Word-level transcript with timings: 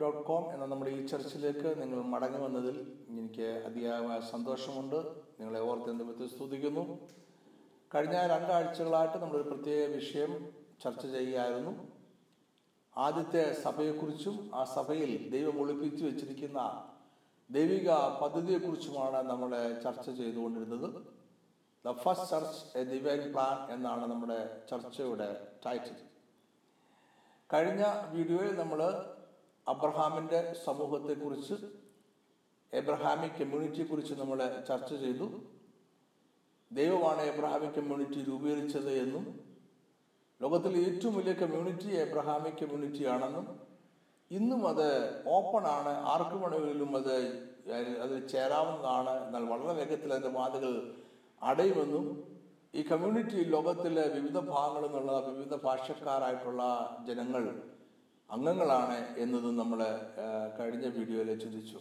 Dot 0.00 0.22
com 0.28 0.52
എന്ന 0.54 0.66
നമ്മുടെ 0.66 0.90
ഈ 0.90 1.06
ചർച്ചിലേക്ക് 1.06 1.82
നിങ്ങൾ 1.82 2.02
മടങ്ങി 2.02 2.38
വന്നതിൽ 2.38 2.76
എനിക്ക് 3.08 3.64
അതിയായ 3.66 4.20
സന്തോഷമുണ്ട്. 4.30 4.96
നിങ്ങളെ 5.40 5.60
ഓർത്ത് 5.60 5.90
എന്ത് 5.90 6.28
സ്തുതിക്കുന്നു. 6.28 6.98
കഴിഞ്ഞ 7.94 8.26
രണ്ടാഴ്ചകളായിട്ട് 8.26 9.18
നമ്മളൊരു 9.18 9.48
പ്രത്യേക 9.48 9.88
വിഷയം 9.94 10.52
ചർച്ച 10.84 11.06
ചെയ്യുകയായിരുന്നു. 11.06 11.72
ആദ്യത്തെ 12.96 13.52
സഭയെക്കുറിച്ചും 13.52 14.50
ആ 14.54 14.64
സഭയിൽ 14.64 15.30
ദൈവം 15.30 15.60
ഒളിപ്പിച്ചു 15.60 16.04
വെച്ചിരിക്കുന്ന 16.04 16.60
ദൈവിക 17.50 17.90
പദ്ധതിയെക്കുറിച്ചുമാണ് 18.22 19.28
നമ്മൾ 19.28 19.80
ചർച്ച 19.84 20.10
ചെയ്തുകൊണ്ടിരുന്നത്. 20.10 20.88
The 21.84 21.92
first 21.92 22.30
church 22.30 22.78
a 22.78 22.84
divine 22.84 23.32
plan 23.32 23.72
എന്നാണ് 23.72 24.06
നമ്മുടെ 24.10 24.60
ചർച്ചയുടെ 24.70 25.46
ടൈറ്റിൽ 25.66 26.15
കഴിഞ്ഞ 27.50 27.82
വീഡിയോയിൽ 28.14 28.54
നമ്മൾ 28.56 28.80
അബ്രഹാമിന്റെ 29.66 30.40
സമൂഹത്തെക്കുറിച്ച് 30.64 31.56
എബ്രഹാമിക് 32.72 33.36
കമ്മ്യൂണിറ്റിയെക്കുറിച്ച് 33.40 34.14
നമ്മൾ 34.14 34.38
ചർച്ച 34.68 34.90
ചെയ്തു. 35.02 35.26
ദൈവമാണ് 36.70 37.22
എബ്രഹാമിക് 37.32 37.76
കമ്മ്യൂണിറ്റി 37.78 38.20
രൂപീകരിച്ചത് 38.22 38.90
എന്നും 39.04 39.24
ലോകത്തിലെ 40.40 40.78
ഏറ്റവും 40.88 41.14
വലിയ 41.18 41.34
കമ്മ്യൂണിറ്റി 41.42 41.90
എബ്രഹാമിക് 41.96 42.58
കമ്മ്യൂണിറ്റി 42.62 43.04
ആണെന്നും 43.14 43.46
ഇന്നും 44.30 44.62
അത് 44.70 44.86
ആണ് 45.76 45.92
ആർക്കും 46.12 46.40
വേണമെങ്കിലും 46.44 46.90
അത് 47.00 47.14
അതിൽ 48.02 48.18
ചേരാവുന്നതാണ് 48.32 49.12
എന്നാൽ 49.26 49.44
വളരെ 49.52 49.74
വേഗത്തിൽ 49.80 50.12
അതിന്റെ 50.12 50.32
വാതുകൾ 50.38 50.72
അടയുമെന്നും 51.40 52.06
ഈ 52.78 52.82
കമ്മ്യൂണിറ്റി 52.88 53.40
ലോകത്തിലെ 53.52 54.02
വിവിധ 54.14 54.38
ഭാഗങ്ങളിൽ 54.48 54.86
നിന്നുള്ള 54.86 55.12
വിവിധ 55.28 55.54
ഭാഷക്കാരായിട്ടുള്ള 55.66 56.62
ജനങ്ങൾ 57.08 57.44
അംഗങ്ങളാണ് 58.30 58.98
എന്നതും 59.22 59.54
നമ്മൾ 59.60 59.80
കഴിഞ്ഞ 60.58 60.86
വീഡിയോയിൽ 60.96 61.30
ചിന്തിച്ചു. 61.44 61.78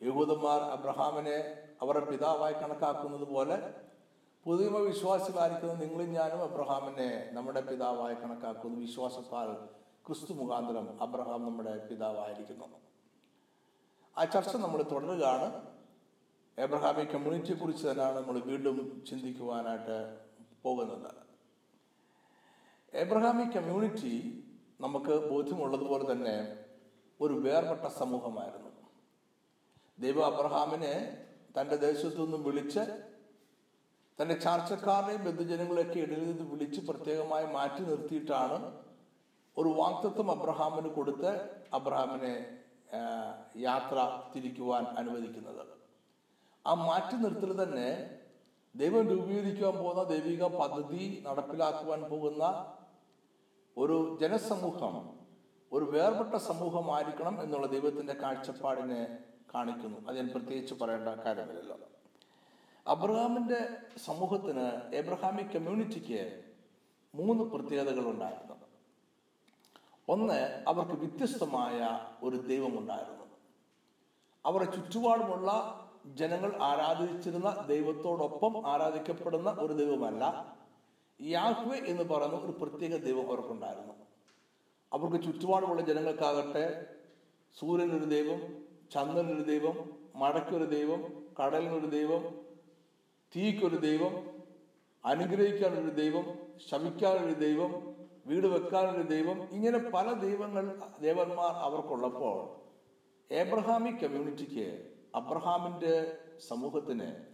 യഹൂദന്മാർ 0.00 0.60
അബ്രഹാമിനെ 0.76 1.36
അവരുടെ 1.82 2.06
പിതാവായി 2.12 2.56
കണക്കാക്കുന്നത് 2.62 3.26
പോലെ 3.34 3.58
പുതിയമ 4.46 4.78
വിശ്വാസികളായിരിക്കുന്ന 4.88 5.74
നിങ്ങളും 5.82 6.10
ഞാനും 6.18 6.40
അബ്രഹാമിനെ 6.48 7.10
നമ്മുടെ 7.36 7.62
പിതാവായി 7.68 8.16
കണക്കാക്കുന്നു. 8.22 8.78
വിശ്വാസത്താൽ 8.86 9.50
ക്രിസ്തു 10.06 10.32
മുഖാന്തരം 10.40 10.88
അബ്രഹാം 11.06 11.40
നമ്മുടെ 11.48 11.74
പിതാവായിരിക്കുന്നു. 11.90 12.66
ആ 14.16 14.24
ചർച്ച 14.34 14.56
നമ്മൾ 14.64 14.80
തുടരുകയാണ്. 14.94 15.48
എബ്രഹാമി 16.58 17.02
കമ്മ്യൂണിറ്റിയെ 17.04 17.56
കുറിച്ച് 17.56 17.84
തന്നെയാണ് 17.86 18.16
നമ്മൾ 18.18 18.36
വീണ്ടും 18.50 18.76
ചിന്തിക്കുവാനായിട്ട് 19.08 19.96
പോകുന്നത്. 20.64 21.10
എബ്രഹാമിക് 23.02 23.54
കമ്മ്യൂണിറ്റി 23.56 24.14
നമുക്ക് 24.80 25.14
ബോധ്യമുള്ളതുപോലെ 25.30 26.04
തന്നെ 26.12 26.36
ഒരു 27.20 27.34
വേർപെട്ട 27.46 27.86
സമൂഹമായിരുന്നു. 27.98 28.70
ദൈവ 29.98 30.18
അബ്രഹാമിനെ 30.22 30.94
തന്റെ 31.56 31.76
ദേശത്തു 31.76 32.20
നിന്നും 32.22 32.42
വിളിച്ച് 32.44 32.84
തന്റെ 34.18 34.34
ചാർച്ചക്കാരനെയും 34.34 35.22
ബന്ധുജനങ്ങളെയൊക്കെ 35.24 35.98
ഇടയിൽ 36.00 36.26
നിന്ന് 36.30 36.44
വിളിച്ച് 36.50 36.80
പ്രത്യേകമായി 36.80 37.46
മാറ്റി 37.46 37.82
നിർത്തിയിട്ടാണ് 37.82 38.58
ഒരു 39.58 39.70
വാക്തത്വം 39.80 40.28
അബ്രഹാമിന് 40.30 40.88
കൊടുത്ത് 40.88 41.30
അബ്രഹാമിനെ 41.72 42.34
യാത്ര 43.56 43.96
തിരിക്കുവാൻ 44.34 44.84
അനുവദിക്കുന്നത്. 44.84 45.64
ആ 46.66 46.74
മാറ്റി 46.74 47.16
നിർത്തൽ 47.16 47.62
തന്നെ 47.62 48.18
ദൈവം 48.76 49.08
രൂപീകരിക്കാൻ 49.08 49.76
പോകുന്ന 49.76 50.02
ദൈവിക 50.02 50.44
പദ്ധതി 50.44 51.24
നടപ്പിലാക്കുവാൻ 51.26 52.02
പോകുന്ന 52.02 52.74
ഒരു 53.76 54.18
ജനസമൂഹം 54.20 55.18
ഒരു 55.72 55.84
വേർപെട്ട 55.84 56.34
സമൂഹമായിരിക്കണം 56.34 57.42
എന്നുള്ള 57.42 57.66
ദൈവത്തിന്റെ 57.66 58.14
കാഴ്ചപ്പാടിനെ 58.14 59.18
കാണിക്കുന്നു. 59.54 60.08
അത് 60.08 60.16
ഞാൻ 60.16 60.28
പ്രത്യേകിച്ച് 60.28 60.74
പറയേണ്ട 60.74 61.08
കാര്യമില്ലല്ലോ. 61.08 61.78
അബ്രഹാമിന്റെ 62.86 63.68
സമൂഹത്തിന് 64.04 64.94
എബ്രഹാമിക് 64.94 65.46
കമ്മ്യൂണിറ്റിക്ക് 65.46 66.44
മൂന്ന് 67.14 67.44
പ്രത്യേകതകൾ 67.44 68.06
ഉണ്ടായിരുന്നു. 68.10 68.54
ഒന്ന് 70.08 70.64
അവർക്ക് 70.68 70.92
വ്യത്യസ്തമായ 70.92 72.00
ഒരു 72.22 72.36
ദൈവമുണ്ടായിരുന്നു 72.36 73.24
അവരുടെ 74.44 74.70
ചുറ്റുപാടുമുള്ള 74.70 75.80
ജനങ്ങൾ 76.04 76.62
ആരാധിച്ചിരുന്ന 76.62 77.64
ദൈവത്തോടൊപ്പം 77.68 78.66
ആരാധിക്കപ്പെടുന്ന 78.66 79.50
ഒരു 79.50 79.72
ദൈവമല്ല 79.72 80.54
യാഹ്വെ 81.20 81.76
എന്ന് 81.86 82.04
പറയുന്ന 82.04 82.36
ഒരു 82.36 82.52
പ്രത്യേക 82.52 82.96
ദൈവം 82.96 83.26
അവർക്കുണ്ടായിരുന്നു. 83.26 83.94
അവർക്ക് 84.92 85.24
ചുറ്റുപാടുമുള്ള 85.24 85.82
ജനങ്ങൾക്കാകട്ടെ 85.82 86.86
സൂര്യനൊരു 87.56 88.04
ദൈവം 88.04 88.40
ചന്ദ്രനൊരു 88.92 89.42
ദൈവം 89.42 89.76
മഴയ്ക്കൊരു 90.16 90.64
ദൈവം 90.64 91.00
കടലിനൊരു 91.42 91.86
ദൈവം 91.86 92.22
തീക്കൊരു 93.36 93.76
ദൈവം 93.76 94.34
അനുഗ്രഹിക്കാനൊരു 95.04 95.90
ദൈവം 95.90 96.38
ശമിക്കാനൊരു 96.70 97.34
ദൈവം 97.34 97.94
വീട് 98.26 98.46
വെക്കാനൊരു 98.46 99.02
ദൈവം 99.02 99.48
ഇങ്ങനെ 99.52 99.78
പല 99.78 100.12
ദൈവങ്ങൾ 100.12 100.80
ദേവന്മാർ 101.00 101.52
അവർക്കുള്ളപ്പോൾ 101.52 102.38
ഏബ്രഹാമി 103.30 103.90
കമ്മ്യൂണിറ്റിക്ക് 103.90 104.93
അബ്രഹാമിന്റെ 105.14 106.18
സമൂഹത്തിന് 106.48 107.24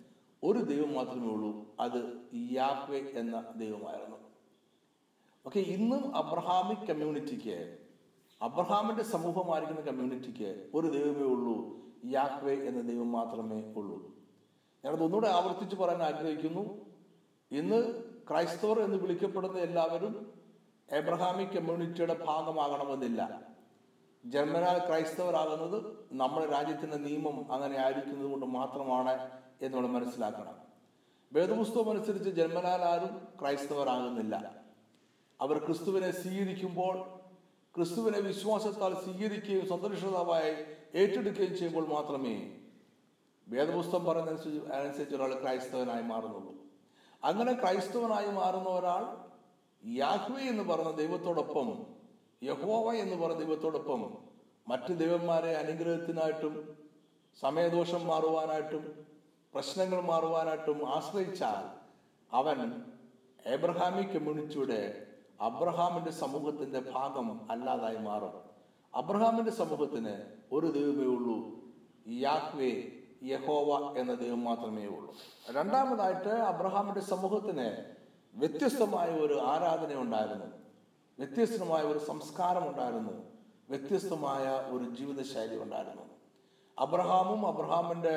ഒരു 0.44 0.58
ദൈവം 0.58 0.94
മാത്രമേ 0.94 1.28
ഉള്ളൂ 1.28 1.76
അത് 1.80 2.28
യാക്വെ 2.34 2.98
എന്ന 2.98 3.52
ദൈവമായിരുന്നു. 3.56 4.16
ഓക്കെ 5.46 5.58
ഇന്നും 5.58 6.16
അബ്രഹാമിക് 6.16 6.88
കമ്മ്യൂണിറ്റിക്ക് 6.88 7.78
അബ്രഹാമിന്റെ 8.42 9.02
സമൂഹമായിരിക്കുന്ന 9.02 9.80
കമ്മ്യൂണിറ്റിക്ക് 9.80 10.70
ഒരു 10.74 10.86
ദൈവമേ 10.86 11.22
ഉള്ളൂ 11.22 11.56
യാക്വെ 12.04 12.52
എന്ന 12.52 12.80
ദൈവം 12.80 13.12
മാത്രമേ 13.12 13.72
ഉള്ളൂ. 13.72 14.14
ഞാനത് 14.84 15.02
ഒന്നുകൂടെ 15.02 15.28
ആവർത്തിച്ച് 15.28 15.76
പറയാൻ 15.76 16.02
ആഗ്രഹിക്കുന്നു. 16.02 16.64
ഇന്ന് 17.50 18.04
ക്രൈസ്തവർ 18.30 18.80
എന്ന് 18.80 18.96
വിളിക്കപ്പെടുന്ന 18.96 19.58
എല്ലാവരും 19.58 20.32
എബ്രഹാമിക് 20.92 21.48
കമ്മ്യൂണിറ്റിയുടെ 21.48 22.24
ഭാഗമാകണമെന്നില്ല. 22.24 23.50
ജന്മനാൽ 24.25 24.78
ക്രൈസ്തവരാകുന്നത് 24.78 26.08
നമ്മുടെ 26.12 26.47
രാജ്യത്തിന്റെ 26.53 26.97
നിയമം 26.97 27.53
അങ്ങനെ 27.53 27.78
ആയിരിക്കുന്നത് 27.78 28.31
കൊണ്ട് 28.31 28.47
മാത്രമാണ് 28.47 29.31
എന്ന് 29.62 29.78
നമ്മൾ 29.78 29.88
മനസ്സിലാക്കണം. 29.88 30.54
വേദപുസ്തകം 31.32 31.91
അനുസരിച്ച് 31.91 32.31
ജന്മനാൽ 32.31 32.82
ആരും 32.82 33.28
ക്രൈസ്തവരാകുന്നില്ല. 33.41 34.54
അവർ 35.41 35.58
ക്രിസ്തുവിനെ 35.58 36.10
സ്വീകരിക്കുമ്പോൾ 36.10 37.20
ക്രിസ്തുവിനെ 37.76 38.20
വിശ്വാസത്താൽ 38.20 38.94
സ്വീകരിക്കുകയും 38.94 39.69
സന്തോഷതാവായി 39.69 40.54
ഏറ്റെടുക്കുകയും 40.94 41.58
ചെയ്യുമ്പോൾ 41.58 41.88
മാത്രമേ 41.88 42.56
വേദപുസ്തകം 43.48 44.04
പറയുന്നതനുസരിച്ച് 44.04 44.72
അനുസരിച്ച് 44.72 45.16
ഒരാൾ 45.16 45.42
ക്രൈസ്തവനായി 45.42 46.02
മാറുന്നുള്ളൂ. 46.02 46.54
അങ്ങനെ 47.25 47.52
ക്രൈസ്തവനായി 47.52 48.31
മാറുന്ന 48.31 48.69
ഒരാൾ 48.69 49.31
യാഹ്വി 49.88 50.42
എന്ന് 50.42 50.62
പറഞ്ഞ 50.62 50.91
ദൈവത്തോടൊപ്പം 50.91 52.00
യഹോവ 52.42 52.92
എന്ന് 52.92 53.16
പറഞ്ഞ 53.16 53.44
ദൈവത്തോടൊപ്പം 53.44 54.16
മറ്റ് 54.68 54.98
ദൈവന്മാരെ 54.98 55.56
അനുഗ്രഹത്തിനായിട്ടും 55.56 56.78
സമയദോഷം 57.40 58.06
മാറുവാനായിട്ടും 58.06 59.06
പ്രശ്നങ്ങൾ 59.54 60.00
മാറുവാനായിട്ടും 60.00 60.88
ആശ്രയിച്ചാൽ 60.88 61.64
അവൻ 62.32 62.82
എബ്രഹാമി 63.46 64.02
കമ്മ്യൂണിറ്റിയുടെ 64.02 65.06
അബ്രഹാമിന്റെ 65.40 66.10
സമൂഹത്തിന്റെ 66.10 66.80
ഭാഗം 66.80 67.50
അല്ലാതായി 67.50 67.96
മാറും. 67.96 68.34
അബ്രഹാമിന്റെ 68.94 69.50
സമൂഹത്തിന് 69.50 70.14
ഒരു 70.52 70.66
ദൈവമേ 70.66 71.04
ഉള്ളൂ. 71.04 71.38
യാഹ്വേ 72.06 72.92
യഹോവ 73.22 73.98
എന്ന 73.98 74.14
ദൈവം 74.14 74.44
മാത്രമേ 74.44 74.86
ഉള്ളൂ. 74.86 75.14
രണ്ടാമതായിട്ട് 75.50 76.28
അബ്രഹാമിന്റെ 76.28 77.00
സമൂഹത്തിന് 77.00 77.68
വ്യത്യസ്തമായ 78.34 79.08
ഒരു 79.08 79.40
ആരാധന 79.40 79.94
ഉണ്ടായിരുന്നു 79.94 80.46
വ്യത്യസ്തമായ 81.20 81.82
ഒരു 81.82 81.98
സംസ്കാരം 81.98 82.69
ഉണ്ടായിരുന്നു. 82.69 83.14
വ്യത്യസ്തമായ 83.70 84.44
ഒരു 84.75 84.84
ജീവിതശൈലി 84.94 85.56
ഉണ്ടായിരുന്നു. 85.62 86.05
അബ്രഹാമും 86.78 87.46
അബ്രഹാമിന്റെ 87.46 88.14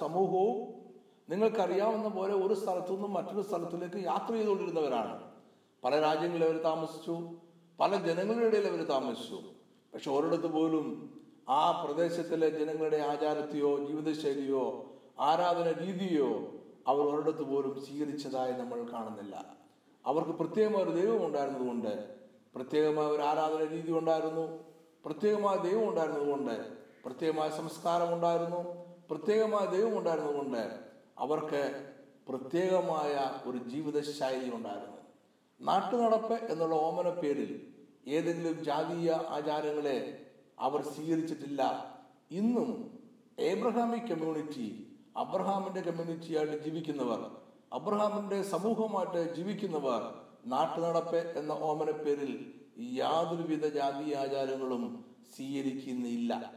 സമൂഹവും 0.00 0.56
നിങ്ങൾക്കറിയാവുന്ന 1.30 2.08
പോലെ 2.08 2.34
ഒരു 2.34 2.54
സ്ഥലത്തു 2.54 2.92
നിന്നും 2.92 3.12
മറ്റൊരു 3.14 3.42
സ്ഥലത്തിലേക്ക് 3.42 4.00
യാത്ര 4.06 4.32
ചെയ്തുകൊണ്ടിരുന്നവരാണ്. 4.32 5.14
പല 5.84 6.00
രാജ്യങ്ങളിൽ 6.00 6.44
അവർ 6.44 6.62
താമസിച്ചു 6.62 7.16
പല 7.80 7.94
ജനങ്ങളുടെ 8.06 8.46
ഇടയിൽ 8.46 8.66
അവർ 8.66 8.80
താമസിച്ചു. 8.88 9.38
പക്ഷെ 9.94 10.10
ഒരിടത്ത് 10.10 10.46
പോലും 10.46 10.86
ആ 11.48 11.62
പ്രദേശത്തിലെ 11.84 12.48
ജനങ്ങളുടെ 12.50 12.96
ആചാരത്തെയോ 12.96 13.70
ജീവിതശൈലിയോ 13.86 14.64
ആരാധന 15.20 15.68
രീതിയോ 15.84 16.28
അവർ 16.88 17.04
ഒരിടത്ത് 17.10 17.42
പോലും 17.42 17.80
സ്വീകരിച്ചതായി 17.84 18.52
നമ്മൾ 18.52 18.78
കാണുന്നില്ല. 18.92 19.36
അവർക്ക് 20.08 20.30
പ്രത്യേകമായ 20.30 20.82
ഒരു 20.84 20.90
ദൈവം 20.90 21.26
ഉണ്ടായിരുന്നതുകൊണ്ട് 21.26 21.92
പ്രത്യേകമായ 22.54 23.06
ഒരു 23.06 23.22
ആരാധന 23.22 23.62
രീതി 23.74 23.92
ഉണ്ടായിരുന്നു 23.92 24.44
പ്രത്യേകമായ 25.04 25.56
ദൈവം 25.56 25.88
ഉണ്ടായിരുന്നതുകൊണ്ട് 25.88 26.56
പ്രത്യേകമായ 27.04 27.48
സംസ്കാരം 27.50 28.14
ഉണ്ടായിരുന്നു 28.14 28.60
പ്രത്യേകമായ 29.10 29.66
ദൈവം 29.66 29.98
ഉണ്ടായിരുന്നതുകൊണ്ട് 29.98 30.62
അവർക്ക് 31.18 31.62
പ്രത്യേകമായ 32.28 33.12
ഒരു 33.48 33.58
ജീവിത 33.58 34.00
ശൈലി 34.00 34.50
ഉണ്ടായിരുന്നു. 34.54 34.98
നാട്ടുനടപ്പ് 35.60 36.36
എന്നുള്ള 36.52 36.74
ഓമന 36.74 37.08
പേരിൽ 37.10 37.52
ഏതെങ്കിലും 38.08 38.64
ജാതീയ 38.64 39.10
ആചാരങ്ങളെ 39.28 39.98
അവർ 40.58 40.80
സ്വീകരിച്ചിട്ടില്ല. 40.82 41.62
ഇന്നും 42.30 42.70
ഏബ്രഹാമിക് 43.38 44.08
കമ്മ്യൂണിറ്റി 44.10 44.68
അബ്രഹാമിന്റെ 45.16 45.80
കമ്മ്യൂണിറ്റിയായിട്ട് 45.80 46.56
ജീവിക്കുന്നവർ 46.64 47.20
അബ്രഹാമിന്റെ 47.72 48.42
സമൂഹമായിട്ട് 48.42 49.34
ജീവിക്കുന്നവർ 49.34 50.14
നാട്ടുനടപ്പ് 50.46 51.16
എന്ന 51.16 51.52
ഓമന 51.52 51.90
പേരിൽ 51.90 52.54
യാതൊരുവിധ 52.78 53.66
ജാതി 53.66 54.14
ആചാരങ്ങളും 54.14 55.04
സ്വീകരിക്കുന്നില്ല. 55.36 56.52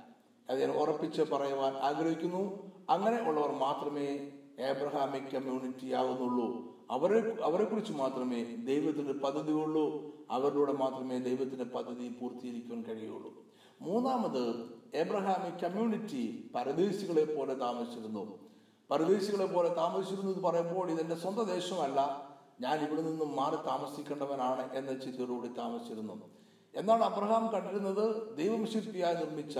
അത് 0.49 0.61
ഞാൻ 0.61 0.71
ഉറപ്പിച്ച് 0.71 1.21
പറയുവാൻ 1.21 1.73
ആഗ്രഹിക്കുന്നു. 1.73 2.71
അങ്ങനെ 2.89 3.29
ഉള്ളവർ 3.29 3.51
മാത്രമേ 3.51 4.31
ഏബ്രഹാമിക് 4.59 5.23
കമ്മ്യൂണിറ്റി 5.23 5.91
ആകുന്നുള്ളൂ 5.91 6.71
അവരെ 6.91 7.43
അവരെ 7.43 7.63
കുറിച്ച് 7.63 7.93
മാത്രമേ 7.93 8.43
ദൈവത്തിന്റെ 8.43 9.13
പദ്ധതി 9.13 9.51
ഉള്ളൂ. 9.51 10.15
അവരിലൂടെ 10.31 10.73
മാത്രമേ 10.73 11.19
ദൈവത്തിന്റെ 11.19 11.65
പദ്ധതി 11.65 12.09
പൂർത്തീകരിക്കാൻ 12.21 12.83
കഴിയുള്ളൂ. 12.83 13.33
മൂന്നാമത് 13.81 14.65
ഏബ്രഹാമിക് 14.95 15.61
കമ്മ്യൂണിറ്റി 15.61 16.51
പരദേശികളെ 16.55 17.35
പോലെ 17.35 17.53
താമസിച്ചിരുന്നു. 17.53 18.50
പരദേശികളെ 18.91 19.45
പോലെ 19.45 19.69
താമസിച്ചിരുന്നു 19.73 20.31
എന്ന് 20.31 20.43
പറയുമ്പോൾ 20.43 20.91
ഇതെന്റെ 20.91 21.15
സ്വന്തം 21.15 21.45
ദേശമല്ല. 21.45 22.27
ഞാൻ 22.61 22.87
ഇവിടെ 22.87 23.01
നിന്നും 23.01 23.35
മാറി 23.35 23.55
താമസിക്കേണ്ടവനാണ് 23.55 24.73
എന്ന 24.73 24.99
ചിന്തയോടുകൂടി 24.99 25.47
താമസിച്ചിരുന്നു. 25.47 26.29
എന്നാണ് 26.75 27.03
അബ്രഹാം 27.03 27.47
കണ്ടിരുന്നത്. 27.53 28.35
ദൈവം 28.35 28.67
ശില്പിയായി 28.67 29.15
നിർമ്മിച്ച 29.15 29.59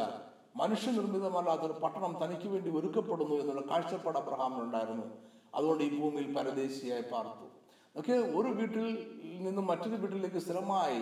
മനുഷ്യനിർമ്മിതമല്ലാത്തൊരു 0.55 1.73
പട്ടണം 1.73 2.19
തനിക്ക് 2.23 2.47
വേണ്ടി 2.47 2.69
ഒരുക്കപ്പെടുന്നു 2.69 3.35
എന്നുള്ള 3.35 3.61
കാഴ്ചപ്പാട് 3.61 4.17
അബ്രഹാമിനുണ്ടായിരുന്നു. 4.17 5.05
അതുകൊണ്ട് 5.55 5.83
ഈ 5.83 5.99
ഭൂമിയിൽ 5.99 6.37
പരദേശിയായി 6.37 7.01
പാർത്തു. 7.01 7.47
ഒക്കെ 7.99 8.13
ഒരു 8.13 8.47
വീട്ടിൽ 8.47 8.85
നിന്നും 9.43 9.67
മറ്റൊരു 9.67 9.95
വീട്ടിലേക്ക് 9.95 10.37
സ്ഥിരമായി 10.37 11.01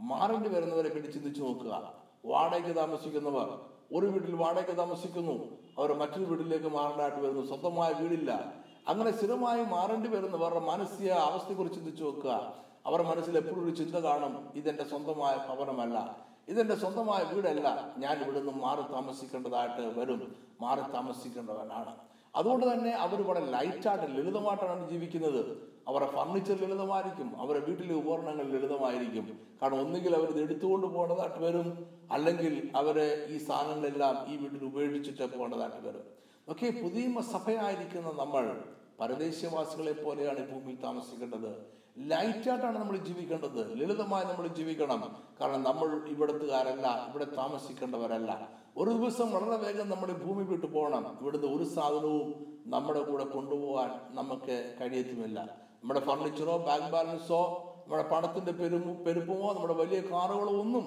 മാറേണ്ടി 0.00 0.48
വരുന്നവരെ 0.48 0.88
പറ്റി 0.88 1.06
ചിന്തിച്ചു 1.06 1.42
നോക്കുക. 1.42 1.92
വാടകയ്ക്ക് 2.24 2.76
താമസിക്കുന്നവർ 2.76 3.60
ഒരു 3.92 4.06
വീട്ടിൽ 4.06 4.34
വാടക 4.34 4.72
താമസിക്കുന്നു. 4.72 5.58
അവർ 5.78 5.92
മറ്റൊരു 5.92 6.24
വീട്ടിലേക്ക് 6.24 6.66
മാറേണ്ടതായിട്ട് 6.66 7.18
വരുന്നു. 7.18 7.46
സ്വന്തമായ 7.46 7.92
വീടില്ല. 7.92 8.52
അങ്ങനെ 8.88 9.12
സ്ഥിരമായി 9.12 9.64
മാറേണ്ടി 9.64 10.08
വരുന്നവരുടെ 10.08 10.60
മാനസിക 10.60 11.10
അവസ്ഥയെക്കുറിച്ച് 11.10 11.78
ചിന്തിച്ചു 11.78 12.04
നോക്കുക. 12.04 12.54
അവരുടെ 12.86 13.08
മനസ്സിൽ 13.08 13.36
എപ്പോഴും 13.36 13.68
ഒരു 13.68 13.74
ചിന്ത 13.74 13.94
കാണും. 13.96 14.52
ഇതെന്റെ 14.54 14.84
സ്വന്തമായ 14.84 15.36
ഭവനമല്ല. 15.48 16.16
ഇതെന്റെ 16.48 16.76
സ്വന്തമായ 16.76 17.34
വീടല്ല. 17.34 17.94
ഞാൻ 17.98 18.22
ഇവിടെ 18.22 18.38
നിന്ന് 18.38 18.52
മാറി 18.52 18.92
താമസിക്കേണ്ടതായിട്ട് 18.92 20.00
വരും. 20.00 20.36
മാറി 20.60 20.80
താമസിക്കേണ്ടവനാണ്. 20.80 21.94
അതുകൊണ്ട് 22.36 22.72
തന്നെ 22.72 22.90
അവർ 22.90 23.22
വളരെ 23.22 23.46
ലൈറ്റായിട്ട് 23.46 24.04
ലളിതമായിട്ടാണ് 24.04 24.90
ജീവിക്കുന്നത്. 24.90 25.68
അവരുടെ 25.88 26.10
ഫർണിച്ചർ 26.10 26.54
ലളിതമായിരിക്കും 26.54 27.40
അവരുടെ 27.40 27.64
വീട്ടിലെ 27.64 27.94
ഉപകരണങ്ങൾ 27.94 28.44
ലളിതമായിരിക്കും. 28.44 29.40
കാരണം 29.62 29.80
ഒന്നുകിൽ 29.80 30.16
അവർ 30.16 30.28
ഇത് 30.28 30.40
എടുത്തുകൊണ്ട് 30.40 30.86
പോകേണ്ടതായിട്ട് 30.86 31.44
വരും 31.44 31.86
അല്ലെങ്കിൽ 32.12 32.70
അവരെ 32.76 33.26
ഈ 33.28 33.38
സാധനങ്ങളെല്ലാം 33.38 34.32
ഈ 34.32 34.36
വീട്ടിൽ 34.36 34.64
ഉപേക്ഷിച്ചിട്ട് 34.64 35.38
പോകേണ്ടതായിട്ട് 35.38 35.88
വരും 35.88 36.18
ഓക്കെ 36.48 36.82
പുതിയ 36.82 37.20
സഭയായിരിക്കുന്ന 37.20 38.10
നമ്മൾ 38.10 38.64
പരദേശവാസികളെ 39.00 39.92
പോലെയാണ് 39.92 40.38
ഈ 40.38 40.50
ഭൂമിയിൽ 40.52 40.80
താമസിക്കേണ്ടത്. 40.80 41.78
ലൈറ്റായിട്ടാണ് 41.98 42.78
നമ്മൾ 42.78 42.96
ജീവിക്കേണ്ടത്. 42.96 43.80
ലളിതമായി 43.80 44.24
നമ്മൾ 44.24 44.46
ജീവിക്കണം. 44.46 45.22
കാരണം 45.40 45.62
നമ്മൾ 45.62 46.08
ഇവിടത്തുകാരല്ല 46.08 47.06
ഇവിടെ 47.10 47.24
താമസിക്കേണ്ടവരല്ല. 47.24 48.48
ഒരു 48.76 48.90
ദിവസം 48.90 49.32
വളരെ 49.32 49.56
വേഗം 49.56 49.90
നമ്മുടെ 49.90 50.12
ഭൂമി 50.12 50.44
വിട്ടു 50.44 50.66
പോകണം. 50.66 51.18
ഇവിടുന്ന് 51.20 51.46
ഒരു 51.46 51.64
സാധനവും 51.64 52.46
നമ്മുടെ 52.66 53.02
കൂടെ 53.02 53.24
കൊണ്ടുപോകാൻ 53.24 53.90
നമുക്ക് 54.14 54.76
കഴിയത്തുമില്ല. 54.80 55.67
നമ്മുടെ 55.82 56.00
ഫർണിച്ചറോ 56.00 56.56
ബാങ്ക് 56.56 56.90
ബാലൻസോ 56.92 57.40
നമ്മുടെ 57.82 58.08
പണത്തിന്റെ 58.08 58.52
പെരുമു 58.52 59.04
പെരുപ്പമോ 59.04 59.52
നമ്മുടെ 59.52 59.74
വലിയ 59.74 60.00
കാറുകളോ 60.00 60.60
ഒന്നും 60.60 60.86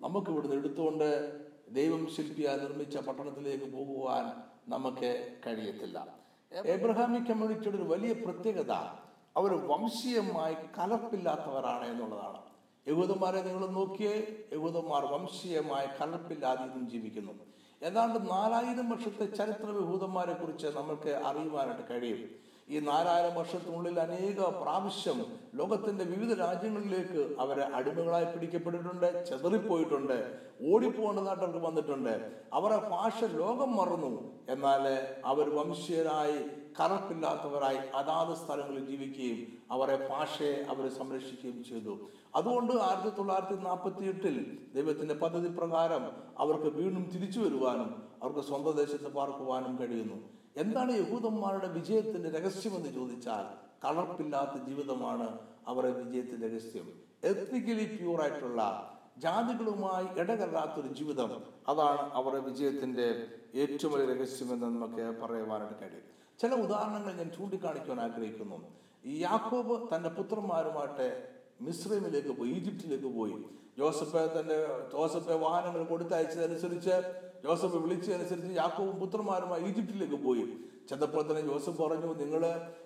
നമുക്ക് 0.00 0.30
ഇവിടുന്ന് 0.30 0.56
എടുത്തുകൊണ്ട് 0.56 1.08
ദൈവം 1.70 2.10
ശില്പിയായി 2.16 2.58
നിർമ്മിച്ച 2.58 2.96
പട്ടണത്തിലേക്ക് 2.98 3.72
പോകുവാൻ 3.72 4.24
നമുക്ക് 4.68 5.10
കഴിയത്തില്ല. 5.46 5.98
എബ്രഹാമി 6.52 7.18
കമ്മ്യൂണിറ്റിയുടെ 7.18 7.76
ഒരു 7.76 7.88
വലിയ 7.88 8.12
പ്രത്യേകത 8.12 8.72
അവർ 9.36 9.52
വംശീയമായി 9.66 10.54
കലർപ്പില്ലാത്തവരാണ് 10.78 11.84
എന്നുള്ളതാണ്. 11.86 12.40
യഹൂദന്മാരെ 12.88 13.42
നിങ്ങൾ 13.42 13.66
നോക്കിയേ 13.66 14.14
യഹൂദന്മാർ 14.52 15.04
വംശീയമായ 15.04 15.86
കലർപ്പില്ലാതെ 16.00 16.64
ഇന്നും 16.64 16.90
ജീവിക്കുന്നു. 16.90 17.32
ഏതാണ്ട് 17.82 18.30
നാലായിരം 18.30 18.90
വർഷത്തെ 18.90 19.24
ചരിത്ര 19.24 19.68
യഹൂദന്മാരെ 19.82 20.32
കുറിച്ച് 20.32 20.66
നമുക്ക് 20.66 21.10
അറിയുവാനായിട്ട് 21.24 21.84
കഴിയും. 21.90 22.51
ഈ 22.68 22.80
നാലായിരം 22.80 23.34
വർഷത്തിനുള്ളിൽ 23.34 24.00
അനേക 24.00 24.40
പ്രാവശ്യം 24.62 25.18
ലോകത്തിന്റെ 25.54 26.04
വിവിധ 26.04 26.32
രാജ്യങ്ങളിലേക്ക് 26.38 27.36
അവരെ 27.38 27.64
അടിമകളായി 27.74 28.24
പിടിക്കപ്പെട്ടിട്ടുണ്ട് 28.24 29.24
ചെതറിപ്പോയിട്ടുണ്ട് 29.28 30.18
ഓടിപ്പോകേണ്ടതായിട്ട് 30.70 31.44
അവർക്ക് 31.44 31.58
വന്നിട്ടുണ്ട്. 31.66 32.14
അവരുടെ 32.52 32.88
ഭാഷ 32.88 33.24
ലോകം 33.24 33.76
മറന്നു. 33.76 34.12
എന്നാൽ 34.48 34.84
അവർ 35.24 35.48
വംശീയരായി 35.58 36.38
കറപ്പില്ലാത്തവരായി 36.80 37.78
അതാത് 37.94 38.34
സ്ഥലങ്ങളിൽ 38.34 38.84
ജീവിക്കുകയും 38.90 39.40
അവരെ 39.70 40.08
ഭാഷയെ 40.10 40.54
അവർ 40.72 40.84
സംരക്ഷിക്കുകയും 40.98 41.64
ചെയ്തു. 41.64 41.94
അതുകൊണ്ട് 42.34 42.72
ആയിരത്തി 42.72 43.16
തൊള്ളായിരത്തി 43.16 43.56
നാൽപ്പത്തി 43.64 44.04
എട്ടിൽ 44.04 44.36
ദൈവത്തിന്റെ 44.74 45.14
പദ്ധതി 45.14 45.48
പ്രകാരം 45.58 46.04
അവർക്ക് 46.38 46.70
വീണ്ടും 46.78 47.04
തിരിച്ചു 47.14 47.40
വരുവാനും 47.40 47.90
അവർക്ക് 48.22 48.40
സ്വന്തം 48.40 48.76
ദേശത്ത് 48.76 49.10
പാർക്കുവാനും 49.18 49.76
കഴിയുന്നു. 49.76 50.41
എന്താണ് 50.56 50.92
യഹൂദന്മാരുടെ 50.92 51.68
വിജയത്തിന്റെ 51.68 52.30
രഹസ്യമെന്ന് 52.30 52.94
ചോദിച്ചാൽ 52.94 53.72
കളർപ്പില്ലാത്ത 53.84 54.64
ജീവിതമാണ് 54.68 55.38
അവരുടെ 55.66 55.92
വിജയത്തിന്റെ 55.92 56.48
രഹസ്യം. 56.48 56.92
എത്തിക്കലി 57.24 57.96
പ്യൂറായിട്ടുള്ള 57.96 58.88
ജാതികളുമായി 59.18 60.18
ഇടകല്ലാത്തൊരു 60.18 60.88
ജീവിതം 60.88 61.44
അതാണ് 61.68 62.12
അവരുടെ 62.12 62.40
വിജയത്തിന്റെ 62.40 63.26
ഏറ്റവും 63.54 63.92
വലിയ 63.92 64.14
രഹസ്യമെന്ന് 64.14 64.66
നമുക്ക് 64.66 65.20
പറയുവാനായിട്ട് 65.20 65.80
കഴിയും. 65.80 66.02
ചില 66.38 66.54
ഉദാഹരണങ്ങൾ 66.54 67.12
ഞാൻ 67.12 67.30
ചൂണ്ടിക്കാണിക്കുവാൻ 67.30 68.00
ആഗ്രഹിക്കുന്നു. 68.00 68.74
യാക്കോബ് 69.06 69.94
തന്റെ 69.94 70.08
പുത്രന്മാരുമായിട്ട് 70.08 71.28
മിശ്രമിലേക്ക് 71.60 72.28
പോയി 72.28 72.50
ഈജിപ്തിലേക്ക് 72.50 73.16
പോയി. 73.16 73.36
ജോസഫ് 73.78 74.40
തന്റെ 74.40 74.66
ജോസഫ് 74.92 75.30
വാഹനങ്ങൾ 75.30 75.84
കൊടുത്തയച്ചതനുസരിച്ച് 75.84 77.31
ജോസഫ് 77.44 77.76
വിളിച്ചതനുസരിച്ച് 77.76 78.56
യാക്കോവും 78.56 78.96
പുത്രന്മാരുമായി 78.96 79.62
ഈജിപ്തിലേക്ക് 79.62 80.14
പോയി. 80.14 80.44
ചെന്നപ്പോൾ 80.88 81.30
തന്നെ 81.30 81.40
ജോസഫ് 81.40 81.82
പറഞ്ഞു 81.82 82.14
നിങ്ങൾ 82.14 82.42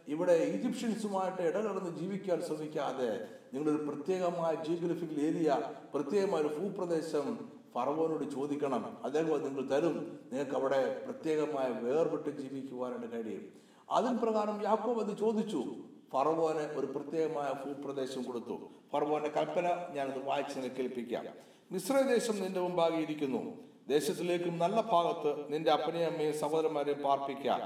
ഇവിടെ 0.08 0.32
ഈജിപ്ഷ്യൻസുമായിട്ട് 0.32 1.42
ഇടകലർന്ന് 1.42 2.00
ജീവിക്കാൻ 2.00 2.42
ശ്രമിക്കാതെ 2.42 3.28
നിങ്ങളൊരു 3.54 3.82
പ്രത്യേകമായ 3.82 4.54
ജിയോഗ്രഫിക്കൽ 4.54 5.20
ഏരിയ 5.20 5.70
പ്രത്യേകമായ 5.94 6.42
ഒരു 6.42 6.54
ഭൂപ്രദേശം 6.54 7.48
ഫറവോനോട് 7.74 8.30
ചോദിക്കണം. 8.30 8.98
അദ്ദേഹം 9.04 9.42
നിങ്ങൾ 9.42 9.76
തരും. 9.76 10.18
നിങ്ങൾക്ക് 10.32 10.56
അവിടെ 10.56 11.02
പ്രത്യേകമായ 11.04 11.68
വേർപെട്ട് 11.68 12.30
ജീവിക്കുവാനായിട്ട് 12.30 13.12
കഴിയും 13.12 13.52
അതിന് 13.90 14.18
പ്രകാരം 14.18 14.62
യാക്കോബ് 14.62 15.10
അത് 15.10 15.18
ചോദിച്ചു. 15.18 15.64
ഫറവോന് 16.12 16.58
ഒരു 16.58 16.86
പ്രത്യേകമായ 16.86 17.52
ഭൂപ്രദേശം 17.64 18.22
കൊടുത്തു. 18.22 18.60
ഫറവോന്റെ 18.92 19.28
കൽപ്പന 19.28 19.68
ഞാനത് 19.92 20.24
വായിച്ച് 20.24 20.58
നിന്നെ 20.58 20.74
കേൾപ്പിക്കാം. 20.74 21.24
മിശ്രദേശം 21.72 22.40
നിന്റെ 22.40 22.60
മുമ്പാകെ 22.60 22.96
ഇരിക്കുന്നു. 22.96 23.65
ദേശത്തിലേക്കും 23.86 24.54
നല്ല 24.58 24.80
ഭാഗത്ത് 24.92 25.30
നിന്റെ 25.50 25.70
അപ്പനെയും 25.70 26.06
അമ്മയും 26.06 26.34
സഹോദരന്മാരെയും 26.40 27.02
പാർപ്പിക്കാം. 27.02 27.60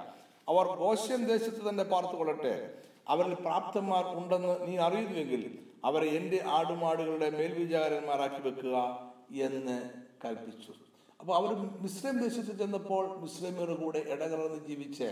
അവർ 0.48 0.66
ഗോശ്യൻ 0.76 1.20
ദേശത്ത് 1.28 1.68
തന്നെ 1.68 1.84
പാർത്തുകൊള്ളട്ടെ 1.84 2.54
അവരിൽ 3.08 3.34
പ്രാപ്തന്മാർ 3.34 4.04
ഉണ്ടെന്ന് 4.16 4.54
നീ 4.68 4.74
അറിയുന്നുവെങ്കിൽ 4.76 5.42
അവരെ 5.84 6.08
എന്റെ 6.10 6.38
ആടുമാടുകളുടെ 6.48 7.28
മേൽവിചാരന്മാരാക്കി 7.30 8.40
വെക്കുക 8.42 8.76
എന്ന് 9.42 9.76
കൽപ്പിച്ചു 10.24 10.72
അപ്പോൾ 11.20 11.34
അവർ 11.36 11.50
മുസ്ലിം 11.80 12.16
ദേശത്ത് 12.20 12.52
ചെന്നപ്പോൾ 12.58 13.04
മിശ്രമിയുടെ 13.20 13.74
കൂടെ 13.74 14.00
ഇടകലർന്ന് 14.08 14.60
ജീവിച്ച് 14.68 15.08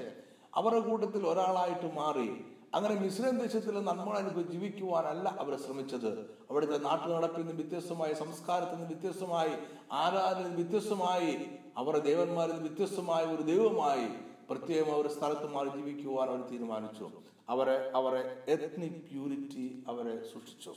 അവരുടെ 0.54 0.82
കൂട്ടത്തിൽ 0.88 1.22
ഒരാളായിട്ട് 1.26 1.88
മാറി 1.94 2.28
അങ്ങനെ 2.74 2.94
മിശ്രം 2.94 3.38
ദേശത്തിൽ 3.38 3.74
നന്മ 3.84 4.42
ജീവിക്കുവാനല്ല 4.50 5.28
അവർ 5.28 5.58
ശ്രമിച്ചത്. 5.58 6.30
അവിടുത്തെ 6.50 6.78
നാട്ടു 6.78 7.08
നടപ്പിൽ 7.08 7.40
നിന്ന് 7.40 7.52
വ്യത്യസ്തമായി 7.52 8.14
സംസ്കാരത്തിൽ 8.14 8.74
നിന്ന് 8.74 8.86
വ്യത്യസ്തമായി 8.86 9.50
ആരാധന 9.92 10.54
വ്യത്യസ്തമായി 10.54 11.46
അവരുടെ 11.76 12.04
ദേവന്മാരിൽ 12.04 12.52
നിന്ന് 12.52 12.68
വ്യത്യസ്തമായ 12.68 13.24
ഒരു 13.24 13.42
ദൈവമായി 13.42 14.08
പ്രത്യേകം 14.50 14.94
അവർ 14.94 15.06
സ്ഥലത്ത് 15.08 15.46
മാറി 15.52 15.68
ജീവിക്കുവാൻ 15.68 16.28
അവർ 16.28 16.48
തീരുമാനിച്ചു. 16.50 17.10
അവരെ 17.48 17.92
അവരെ 17.94 18.44
എത്നിക് 18.48 19.00
പ്യൂരിറ്റി 19.10 19.84
അവരെ 19.88 20.24
സൂക്ഷിച്ചു. 20.32 20.74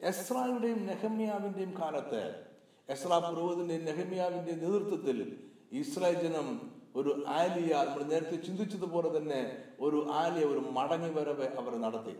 എസ്രായുടെയും 0.00 0.86
നെഹമ്യാവിന്റെയും 0.86 1.74
കാലത്ത് 1.80 2.46
എസ്രാ 2.88 3.18
പുരോഹിതന്റെയും 3.18 3.84
നെഹമ്യാവിന്റെയും 3.84 4.58
നേതൃത്വത്തിൽ 4.58 5.36
ഇസ്രായേൽ 5.72 6.28
ജനം 6.28 6.75
ഒരു 7.00 7.10
ആലിയ 7.38 7.72
നമ്മൾ 7.86 8.02
നേരത്തെ 8.12 8.36
ചിന്തിച്ചതുപോലെ 8.46 9.08
തന്നെ 9.16 9.40
ഒരു 9.86 9.98
ആലിയ 10.20 10.44
ഒരു 10.52 10.60
മടങ്ങി 10.76 11.10
വരവ് 11.16 11.46
അവർ 11.60 11.72
നടത്തി. 11.84 12.14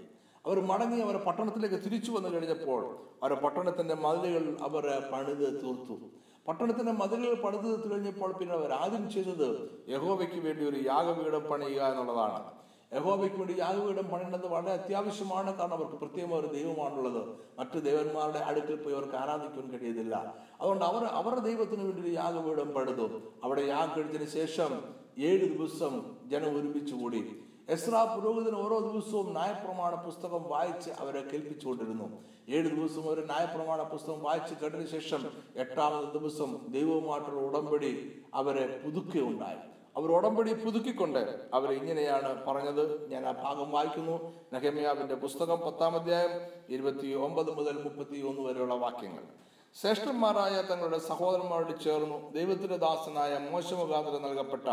അവർ 0.47 0.59
മടങ്ങി 0.71 0.99
അവരെ 1.04 1.21
പട്ടണത്തിലേക്ക് 1.26 1.78
തിരിച്ചു 1.85 2.11
വന്നു 2.16 2.28
കഴിഞ്ഞപ്പോൾ 2.35 2.83
അവരെ 3.23 3.37
പട്ടണത്തിന്റെ 3.45 3.95
മതിലുകൾ 4.04 4.45
അവർ 4.66 4.85
പണിത് 5.12 5.47
തീർത്തു. 5.62 5.97
പട്ടണത്തിന്റെ 6.49 6.92
മതിലുകൾ 7.00 7.35
പണിത് 7.45 7.68
കഴിഞ്ഞപ്പോൾ 7.92 8.33
പിന്നെ 8.40 8.54
അവർ 8.54 8.73
ആദ്യം 8.83 9.06
ചെയ്തത് 9.14 9.49
യഹോവയ്ക്ക് 9.95 10.38
വേണ്ടി 10.47 10.64
ഒരു 10.71 10.78
യാഗപീഠം 10.90 11.45
പണിയുക 11.52 11.83
എന്നുള്ളതാണ്. 11.92 12.40
യഹോബയ്ക്ക് 12.97 13.37
വേണ്ടി 13.37 13.55
യാഗപീഠം 13.59 14.07
പണിയേണ്ടത് 14.12 14.47
വളരെ 14.47 14.73
അത്യാവശ്യമാണ്. 14.73 15.59
കാരണം 15.59 15.75
അവർക്ക് 15.75 15.97
പ്രത്യേകം 16.03 16.35
ഒരു 16.41 16.47
ദൈവമാണുള്ളത്. 16.47 17.23
മറ്റു 17.59 17.79
ദേവന്മാരുടെ 17.79 18.38
അടുക്കൽ 18.38 18.76
പോയി 18.83 18.95
അവർക്ക് 18.95 19.17
ആരാധിക്കാൻ 19.17 19.67
കഴിയുന്നില്ല 19.73 20.15
അതുകൊണ്ട് 20.61 20.85
അവർ 20.85 21.05
അവരുടെ 21.05 21.41
ദൈവത്തിന് 21.41 21.85
വേണ്ടി 21.85 22.11
യാഗപീഠം 22.11 22.75
പണിതു. 22.75 23.09
അവിടെ 23.45 23.62
യാഗം 23.62 23.91
കഴിച്ചതിന് 23.97 24.31
ശേഷം 24.31 24.71
ഏഴ് 25.19 25.45
ദിവസം 25.57 25.93
ജനം 26.26 26.61
ഒരുമിച്ച് 26.61 26.95
കൂടി. 26.95 27.21
എസ്രാ 27.69 28.00
പുരോഹിതൻ 28.05 28.57
ഓരോ 28.57 28.76
ദിവസവും 28.79 29.33
ന്യായപ്രമാണ 29.33 29.95
പുസ്തകം 29.95 30.43
വായിച്ച് 30.49 30.91
അവരെ 30.91 31.21
കേൾപ്പിച്ചുകൊണ്ടിരുന്നു. 31.21 32.07
ഏഴ് 32.49 32.69
ദിവസം 32.76 33.03
അവരെ 33.03 33.25
ന്യായപ്രമാണ 33.25 33.83
പുസ്തകം 33.83 34.23
വായിച്ച് 34.23 34.55
കേട്ടതിന് 34.55 34.87
ശേഷം 34.87 35.23
എട്ടാമത് 35.57 36.19
ദിവസം 36.19 36.50
ദൈവവുമായിട്ടുള്ള 36.69 37.41
ഉടമ്പടി 37.41 38.12
അവരെ 38.35 38.81
പുതുക്കുകയുണ്ടായി. 38.85 39.59
അവർ 39.97 40.12
ഉടമ്പടി 40.12 40.53
പുതുക്കിക്കൊണ്ട് 40.55 41.41
അവർ 41.55 41.73
ഇങ്ങനെയാണ് 41.73 42.45
പറഞ്ഞത്. 42.45 43.11
ഞാൻ 43.11 43.26
ആ 43.26 43.31
ഭാഗം 43.31 43.71
വായിക്കുന്നു. 43.71 44.33
നഹമ്യാവിന്റെ 44.53 45.15
പുസ്തകം 45.15 45.61
പത്താം 45.61 45.95
അധ്യായം 45.95 46.31
ഇരുപത്തി 46.69 47.15
ഒമ്പത് 47.15 47.50
മുതൽ 47.50 47.83
മുപ്പത്തി 47.83 48.21
ഒന്ന് 48.21 48.41
വരെയുള്ള 48.41 48.75
വാക്യങ്ങൾ. 48.75 49.23
ശ്രേഷ്ഠന്മാരായ 49.75 50.62
തങ്ങളുടെ 50.62 50.99
സഹോദരന്മാരോട് 50.99 51.85
ചേർന്നു. 51.85 52.31
ദൈവത്തിന്റെ 52.31 52.76
ദാസനായ 52.76 53.38
മോശമുഖാന്തരം 53.50 54.23
നൽകപ്പെട്ട 54.23 54.69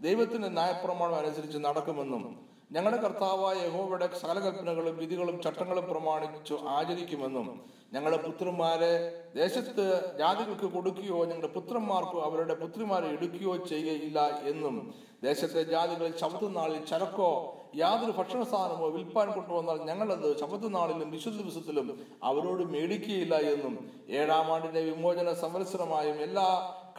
ദൈവത്തിന്റെ 0.00 0.48
ന്യായപ്രമാണം 0.48 1.14
അനുസരിച്ച് 1.14 1.58
നടക്കുമെന്നും 1.58 2.49
ഞങ്ങളുടെ 2.70 2.98
കർത്താവായ 2.98 3.56
യഹോവയുടെ 3.60 4.06
സകല 4.14 4.38
കൽപ്പനകളും 4.38 4.96
വിധികളും 4.96 5.36
ചട്ടങ്ങളും 5.42 5.84
പ്രമാണിച്ചു 5.84 6.56
ആചരിക്കുമെന്നും 6.70 7.46
ഞങ്ങളുടെ 7.92 8.18
പുത്രന്മാരെ 8.18 8.90
ദേശത്ത് 9.34 9.84
ജാതികൾക്ക് 10.18 10.68
കൊടുക്കുകയോ 10.72 11.20
ഞങ്ങളുടെ 11.24 11.50
പുത്രന്മാർക്കോ 11.54 12.18
അവരുടെ 12.20 12.54
പുത്രിമാരെ 12.54 13.08
എടുക്കുകയോ 13.08 13.54
ചെയ്യുകയില്ല 13.64 14.18
എന്നും 14.44 14.76
ദേശത്തെ 15.22 15.62
ജാതികളിൽ 15.64 16.14
ശബ്ദനാളിൽ 16.16 16.78
ചരക്കോ 16.84 17.30
യാതൊരു 17.74 18.12
ഭക്ഷണ 18.12 18.42
സാധനമോ 18.44 18.86
വിൽപ്പാൻ 18.90 19.28
കൊണ്ടുവന്നാൽ 19.30 19.80
ഞങ്ങളത് 19.84 20.28
ശബ്ദനാളിലും 20.40 21.10
വിശുദ്ധ 21.10 21.38
ദിവസത്തിലും 21.38 21.88
അവരോട് 22.24 22.62
മേടിക്കുകയില്ല 22.72 23.34
എന്നും 23.50 23.74
ഏഴാം 24.12 24.48
ആണ്ടിന്റെ 24.52 24.82
വിമോചന 24.82 25.32
സംവത്സരമായും 25.42 26.18
എല്ലാ 26.22 26.48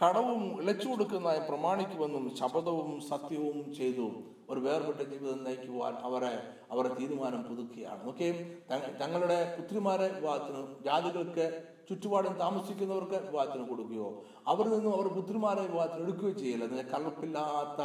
കടവും 0.02 0.62
ഇളച്ചു 0.62 0.88
കൊടുക്കുന്നതായി 0.88 1.48
പ്രമാണിക്കുമെന്നും 1.48 2.36
ശപഥവും 2.36 3.00
സത്യവും 3.00 3.74
ചെയ്തു. 3.74 4.10
ഒരു 4.50 4.60
വേർപെട്ട 4.60 5.00
ജീവിതം 5.10 5.44
നയിക്കുവാൻ 5.44 5.94
അവരെ 5.94 6.48
അവരെ 6.70 6.94
തീരുമാനം 6.94 7.42
പുതുക്കിയാണ് 7.42 8.08
ഓക്കെ? 8.08 8.56
തങ്ങളുടെ 9.04 9.56
പുത്രിമാരെ 9.60 10.08
വിവാഹത്തിന് 10.08 10.84
ജാതികൾക്ക് 10.84 11.62
ചുറ്റുപാടും 11.88 12.32
താമസിക്കുന്നവർക്ക് 12.32 13.30
വിവാഹത്തിന് 13.30 13.68
കൊടുക്കുകയോ 13.68 14.22
അവരിൽ 14.46 14.70
നിന്നും 14.70 14.94
അവർ 14.94 15.08
പുത്രിമാരെ 15.08 15.60
വിവാഹത്തിന് 15.60 16.02
എടുക്കുകയോ 16.02 16.30
ചെയ്യില്ല. 16.30 16.64
അതിനെ 16.64 16.82
കലർപ്പില്ലാത്ത 16.82 17.80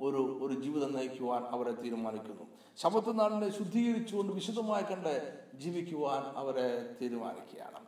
ഒരു 0.00 0.38
ഒരു 0.42 0.60
ജീവിതം 0.60 0.92
നയിക്കുവാൻ 0.96 1.42
അവരെ 1.42 1.72
തീരുമാനിക്കുന്നു. 1.72 2.42
ശബത്ത് 2.76 3.20
നാടിനെ 3.20 3.58
ശുദ്ധീകരിച്ചുകൊണ്ട് 3.58 4.32
വിശദമായി 4.32 4.82
കണ്ട് 4.82 5.38
ജീവിക്കുവാൻ 5.54 6.22
അവരെ 6.36 6.94
തീരുമാനിക്കുകയാണ്. 7.02 7.80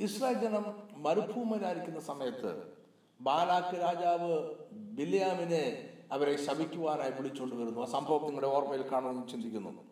ഇസ്രായേൽ 0.00 0.38
ജനം 0.38 0.64
മരുഭൂമിയിലായിരിക്കുന്ന 0.96 2.00
സമയത്ത് 2.00 2.85
ബാലാക്ക് 3.20 3.80
രാജാവ് 3.80 4.54
ബിലിയാമിനെ 4.72 5.90
അവരെ 6.12 6.44
ശപിക്കുവാനായി 6.44 7.10
വിളിച്ചുകൊണ്ട് 7.10 7.54
വരുന്നു. 7.54 7.80
ആ 7.80 7.84
സംഭവം 7.84 8.24
നിങ്ങളുടെ 8.24 8.46
ഓർമ്മയിൽ 8.46 8.82
കാണുമെന്ന് 8.92 9.28
ചിന്തിക്കുന്നു. 9.28 9.84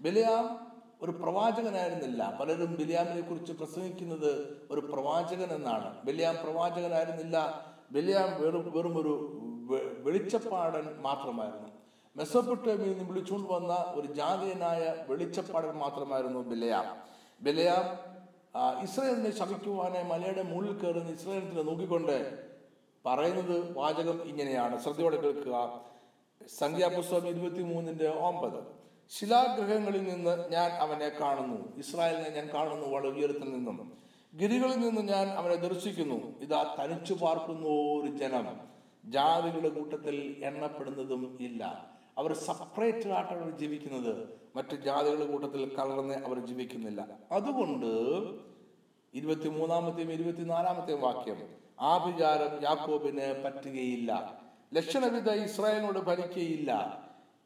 ബിലിയാം 0.00 0.70
ഒരു 1.02 1.10
പ്രവാചകനായിരുന്നില്ല. 1.10 2.38
പലരും 2.40 2.76
ബിലിയാമിനെ 2.76 3.20
കുറിച്ച് 3.20 3.52
പ്രസംഗിക്കുന്നത് 3.52 4.62
ഒരു 4.70 4.80
പ്രവാചകൻ 4.80 5.54
എന്നാണ്. 5.54 6.04
ബിലിയാം 6.04 6.36
പ്രവാചകനായിരുന്നില്ല. 6.42 7.66
ബിലിയാം 7.92 8.42
വെറും 8.42 8.72
വെറും 8.72 8.98
ഒരു 9.00 9.40
വെളിച്ചപ്പാടൻ 9.98 10.96
മാത്രമായിരുന്നു. 11.02 11.68
മെസ്സപ്പൊട്ടേമിയിൽ 12.16 12.90
നിന്ന് 12.90 13.04
വിളിച്ചുകൊണ്ട് 13.04 13.52
വന്ന 13.52 13.72
ഒരു 13.72 14.06
ജാതീയനായ 14.12 15.04
വെളിച്ചപ്പാടൻ 15.08 15.72
മാത്രമായിരുന്നു 15.72 16.40
ബിലയാം. 16.40 16.84
ബിലയാം 17.40 18.10
ഇസ്രയേലിനെ 18.82 19.38
ശമിക്കുവാനായി 19.38 20.04
മലയുടെ 20.04 20.42
മുകളിൽ 20.42 20.72
കയറുന്ന 20.72 21.10
ഇസ്രയേലിനെ 21.10 21.62
നോക്കിക്കൊണ്ട് 21.62 22.49
പറയുന്നത് 23.06 23.78
വാചകം 23.78 24.22
ഇങ്ങനെയാണ്. 24.22 24.82
ശ്രദ്ധയോടെ 24.82 25.20
കേൾക്കുക. 25.20 25.80
സംഖ്യാപുസ്തകം 26.58 27.28
ഇരുപത്തി 27.28 27.62
മൂന്നിന്റെ 27.62 28.08
ഒമ്പത്. 28.08 28.64
ശിലാഗ്രഹങ്ങളിൽ 29.10 30.04
നിന്ന് 30.04 30.48
ഞാൻ 30.48 30.70
അവനെ 30.70 31.08
കാണുന്നു. 31.08 31.76
ഇസ്രായേലിനെ 31.76 32.30
ഞാൻ 32.30 32.50
കാണുന്നു 32.54 32.88
വളരെ 32.88 33.08
ഉയരത്തിൽ 33.08 33.50
നിന്നും. 33.52 33.98
ഗിരികളിൽ 34.36 34.80
നിന്ന് 34.80 35.00
ഞാൻ 35.00 35.28
അവനെ 35.28 35.54
ദർശിക്കുന്നു. 35.54 36.40
ഇതാ 36.40 36.76
തനിച്ചു 36.80 37.14
പാർക്കുന്ന 37.14 37.66
ഒരു 37.66 38.16
ജനം. 38.16 38.60
ജാതികളുടെ 39.04 39.68
കൂട്ടത്തിൽ 39.68 40.36
എണ്ണപ്പെടുന്നതും 40.44 41.38
ഇല്ല. 41.40 41.90
അവർ 42.18 42.34
സെപ്പറേറ്റ് 42.34 43.08
ആയിട്ടാണ് 43.08 43.58
ജീവിക്കുന്നത്. 43.58 44.28
മറ്റ് 44.56 44.76
ജാതികളുടെ 44.76 45.26
കൂട്ടത്തിൽ 45.26 45.76
കലർന്ന് 45.76 46.14
അവർ 46.14 46.46
ജീവിക്കുന്നില്ല. 46.46 47.08
അതുകൊണ്ട് 47.32 47.86
ഇരുപത്തി 47.86 48.50
ഇരുപത്തിമൂന്നാമത്തെയും 49.14 50.12
ഇരുപത്തിനാലാമത്തെയും 50.12 51.00
വാക്യം. 51.00 51.60
ആ 51.80 52.04
വിചാരം 52.04 52.62
യാക്കോബിന് 52.62 53.42
പറ്റുകയില്ല. 53.44 54.40
ലക്ഷണവിധ 54.74 55.30
ഇസ്രായേലിനോട് 55.30 55.98
ഭരിക്കുകയില്ല 55.98 57.00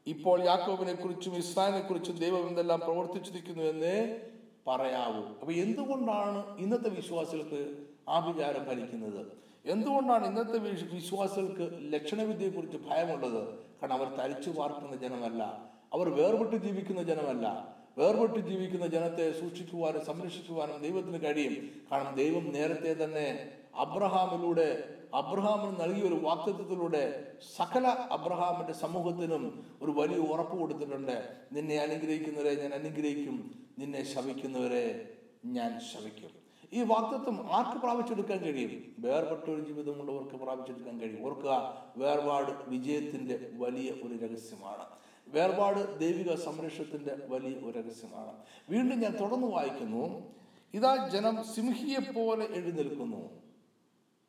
ഇപ്പോൾ 0.07 0.45
യാക്കോബിനെ 0.45 0.95
കുറിച്ചും 0.95 1.37
ഇസ്രായേലിനെ 1.37 1.89
കുറിച്ചും 1.89 2.17
ദൈവം 2.17 2.49
എന്തെല്ലാം 2.49 2.81
പ്രവർത്തിച്ചിരിക്കുന്നു 2.81 3.63
എന്ന് 3.63 4.21
പറയാവൂ. 4.67 5.23
അപ്പൊ 5.41 5.53
എന്തുകൊണ്ടാണ് 5.53 6.59
ഇന്നത്തെ 6.59 6.89
വിശ്വാസികൾക്ക് 6.89 7.61
ആ 8.09 8.27
വിചാരം 8.27 8.65
ഭരിക്കുന്നത്? 8.69 9.27
എന്തുകൊണ്ടാണ് 9.67 10.27
ഇന്നത്തെ 10.27 10.59
വിശ്വാസികൾക്ക് 10.95 11.93
ലക്ഷണവിദ്യയെ 11.93 12.51
കുറിച്ച് 12.51 12.77
ഭയമുള്ളത്? 12.77 13.59
കാരണം 13.59 13.93
അവർ 13.93 14.09
തരിച്ചു 14.17 14.51
പാർക്കുന്ന 14.51 14.97
ജനമല്ല. 14.97 15.43
അവർ 15.93 16.09
വേർപെട്ട് 16.09 16.57
ജീവിക്കുന്ന 16.57 17.03
ജനമല്ല. 17.03 17.75
വേർപെട്ട് 17.99 18.49
ജീവിക്കുന്ന 18.49 18.87
ജനത്തെ 18.87 19.41
സൂക്ഷിക്കുവാനും 19.41 20.05
സംരക്ഷിക്കുവാനും 20.05 20.83
ദൈവത്തിന് 20.83 21.25
കഴിയും. 21.25 21.71
കാരണം 21.93 22.15
ദൈവം 22.15 22.53
നേരത്തെ 22.53 23.05
തന്നെ 23.05 23.53
അബ്രഹാമിലൂടെ 23.75 24.95
അബ്രഹാമിന് 25.15 25.81
നൽകിയ 25.81 26.09
ഒരു 26.09 26.15
വാക്തത്വത്തിലൂടെ 26.15 27.33
സകല 27.57 27.87
അബ്രഹാമിന്റെ 27.87 28.73
സമൂഹത്തിനും 28.73 29.67
ഒരു 29.83 29.91
വലിയ 29.91 30.17
ഉറപ്പ് 30.17 30.59
കൊടുത്തിട്ടുണ്ട്. 30.59 31.37
നിന്നെ 31.53 31.79
അനുഗ്രഹിക്കുന്നവരെ 31.79 32.55
ഞാൻ 32.55 32.75
അനുഗ്രഹിക്കും. 32.75 33.55
നിന്നെ 33.79 34.15
ശവിക്കുന്നവരെ 34.15 35.13
ഞാൻ 35.45 35.81
ശവിക്കും. 35.81 36.31
ഈ 36.73 36.83
വാക്തത്വം 36.83 37.49
ആർക്ക് 37.53 37.81
പ്രാപിച്ചെടുക്കാൻ 37.81 38.39
കഴിയും? 38.39 38.95
വേർപെട്ട 38.99 39.51
ഒരു 39.51 39.61
ജീവിതമുള്ളവർക്ക് 39.61 40.35
പ്രാപിച്ചെടുക്കാൻ 40.35 41.01
കഴിയും. 41.01 41.27
ഓർക്കുക 41.27 41.85
വേർപാട് 41.97 42.53
വിജയത്തിന്റെ 42.69 43.51
വലിയ 43.53 43.91
ഒരു 43.91 44.27
രഹസ്യമാണ്. 44.27 45.04
വേർപാട് 45.35 45.99
ദൈവിക 45.99 46.35
സംരക്ഷണത്തിന്റെ 46.35 47.27
വലിയ 47.29 47.57
ഒരു 47.57 47.79
രഹസ്യമാണ്. 47.79 48.33
വീണ്ടും 48.71 49.01
ഞാൻ 49.01 49.13
തുടർന്ന് 49.13 49.47
വായിക്കുന്നു. 49.47 50.35
ഇതാ 50.75 51.09
ജനം 51.09 51.45
സിംഹിയെ 51.55 52.13
പോലെ 52.13 52.45
എഴുന്നേൽക്കുന്നു. 52.45 53.45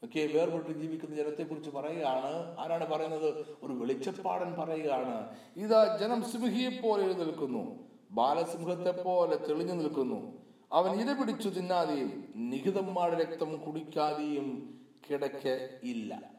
ഓക്കെ 0.03 0.29
വേർപെട്ട് 0.33 0.79
ജീവിക്കുന്ന 0.79 1.15
ജനത്തെ 1.15 1.43
കുറിച്ച് 1.43 1.69
പറയുകയാണ്. 1.69 2.59
ആരാണ് 2.59 2.89
പറയുന്നത്? 2.89 3.45
ഒരു 3.63 3.73
വെളിച്ചപ്പാടൻ 3.73 4.53
പറയുകയാണ്. 4.59 5.35
ഇതാ 5.55 5.97
ജനം 6.01 6.23
സിംഹിയെ 6.23 6.69
പോലെ 6.69 7.03
എഴുന്നേൽക്കുന്നു. 7.03 7.89
ബാലസിംഹത്തെ 8.11 9.03
പോലെ 9.03 9.35
തെളിഞ്ഞു 9.35 9.73
നിൽക്കുന്നു. 9.73 10.45
അവൻ 10.73 11.01
ഇര 11.01 11.21
പിടിച്ചു 11.21 11.49
തിന്നാതെയും 11.49 12.33
നിഹിതന്മാരുടെ 12.35 13.23
രക്തം 13.23 13.57
കുടിക്കാതെയും 13.57 14.79
കിടക്ക 15.09 15.47
ഇല്ല. 15.83 16.35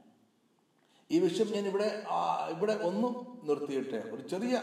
ഈ 1.11 1.19
വിഷയം 1.19 1.53
ഞാൻ 1.53 1.67
ഇവിടെ 1.67 2.03
ഇവിടെ 2.51 2.73
ഒന്ന് 2.73 3.36
നിർത്തിയിട്ട്. 3.49 3.99
ഒരു 4.15 4.23
ചെറിയ 4.33 4.55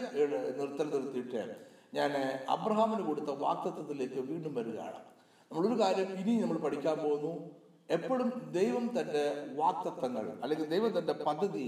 നിർത്തൽ 0.58 0.88
നിർത്തിയിട്ട്. 0.94 1.42
ഞാൻ 1.94 2.12
അബ്രഹാമിന് 2.48 3.02
കൊടുത്ത 3.08 3.30
വാക്തത്വത്തിലേക്ക് 3.44 4.20
വീണ്ടും 4.30 4.54
വരികയാണ്. 4.54 5.00
നമ്മളൊരു 5.50 5.80
കാര്യം 5.80 6.10
ഇനി 6.20 6.34
നമ്മൾ 6.42 6.58
പഠിക്കാൻ 6.58 6.96
പോകുന്നു. 6.98 7.34
എപ്പോഴും 7.90 8.28
ദൈവം 8.52 8.84
തന്റെ 8.98 9.24
വാക്തത്വങ്ങൾ 9.56 10.26
അല്ലെങ്കിൽ 10.42 10.68
ദൈവം 10.68 10.98
തന്റെ 10.98 11.12
പദ്ധതി 11.12 11.66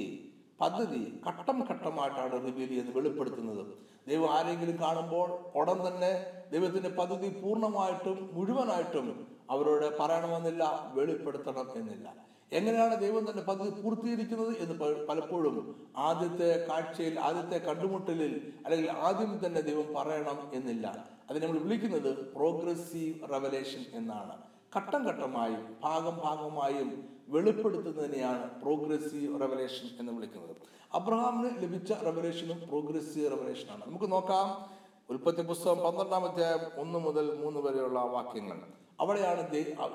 പദ്ധതി 0.61 1.01
ഘട്ടം 1.27 1.59
ഘട്ടമായിട്ടാണ് 1.71 2.37
റിവീൽ 2.47 2.69
ചെയ്ത് 2.69 2.91
വെളിപ്പെടുത്തുന്നത്. 2.97 3.67
ദൈവം 4.09 4.31
ആരെങ്കിലും 4.35 4.77
കാണുമ്പോൾ 4.83 5.29
ഉടൻ 5.59 5.79
തന്നെ 5.87 6.13
ദൈവത്തിന്റെ 6.53 6.89
പദ്ധതി 6.89 7.29
പൂർണമായിട്ടും 7.41 8.31
മുഴുവനായിട്ടും 8.33 9.07
അവരോട് 9.51 9.99
പറയണമെന്നില്ല 9.99 10.93
വെളിപ്പെടുത്തണം 10.95 11.69
എന്നില്ല. 11.81 12.09
എങ്ങനെയാണ് 12.53 13.01
ദൈവം 13.01 13.31
തന്റെ 13.31 13.43
പദ്ധതി 13.43 13.71
പൂർത്തീകരിക്കുന്നത് 13.71 14.57
എന്ന് 14.59 15.07
പലപ്പോഴും 15.07 15.89
ആദ്യത്തെ 15.97 16.67
കാഴ്ചയിൽ 16.67 17.21
ആദ്യത്തെ 17.21 17.65
കണ്ടുമുട്ടലിൽ 17.67 18.53
അല്ലെങ്കിൽ 18.65 18.91
ആദ്യം 18.91 19.47
തന്നെ 19.47 19.61
ദൈവം 19.61 19.95
പറയണം 19.95 20.51
എന്നില്ല. 20.55 21.09
അതിനെ 21.31 21.47
നമ്മൾ 21.47 21.63
വിളിക്കുന്നത് 21.63 22.35
പ്രോഗ്രസീവ് 22.35 23.29
റെവലേഷൻ 23.31 23.85
എന്നാണ്. 23.93 24.37
ഘട്ടം 24.77 25.09
ഘട്ടമായും 25.09 25.77
ഭാഗം 25.85 26.17
ഭാഗമായും 26.17 27.09
വെളിപ്പെടുത്തുന്നതിനെയാണ് 27.29 28.61
പ്രോഗ്രസീവ് 28.63 29.41
റെവലേഷൻ 29.41 29.89
എന്ന് 29.99 30.13
വിളിക്കുന്നത്. 30.13 30.57
അബ്രഹാമിന് 30.95 31.63
ലഭിച്ച 31.63 31.93
റെവലേഷനും 31.93 32.69
പ്രോഗ്രസീവ് 32.69 33.31
റെവലേഷനാണ് 33.31 33.83
നമുക്ക് 33.87 34.13
നോക്കാം. 34.13 34.77
ഉൽപ്പത്തി 35.11 35.43
പുസ്തകം 35.43 35.79
പന്ത്രണ്ടാം 35.79 36.25
അധ്യായം 36.25 36.81
ഒന്ന് 36.81 36.99
മുതൽ 36.99 37.39
മൂന്ന് 37.45 37.61
വരെയുള്ള 37.61 38.01
വാക്യങ്ങൾ. 38.01 38.86
അവിടെയാണ് 39.01 39.43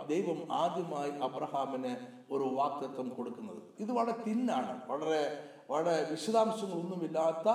ദൈവം 0.07 0.39
ആദ്യമായി 0.51 1.11
അബ്രഹാമിന് 1.27 1.93
ഒരു 2.33 2.45
വാക്തത്വം 2.59 3.09
കൊടുക്കുന്നത്. 3.09 3.61
ഇത് 3.79 3.91
വളരെ 3.91 4.15
തിന്നാണ്. 4.27 4.73
വളരെ 4.91 5.21
വളരെ 5.71 6.07
വിശദാംശങ്ങളൊന്നുമില്ലാത്ത 6.11 7.49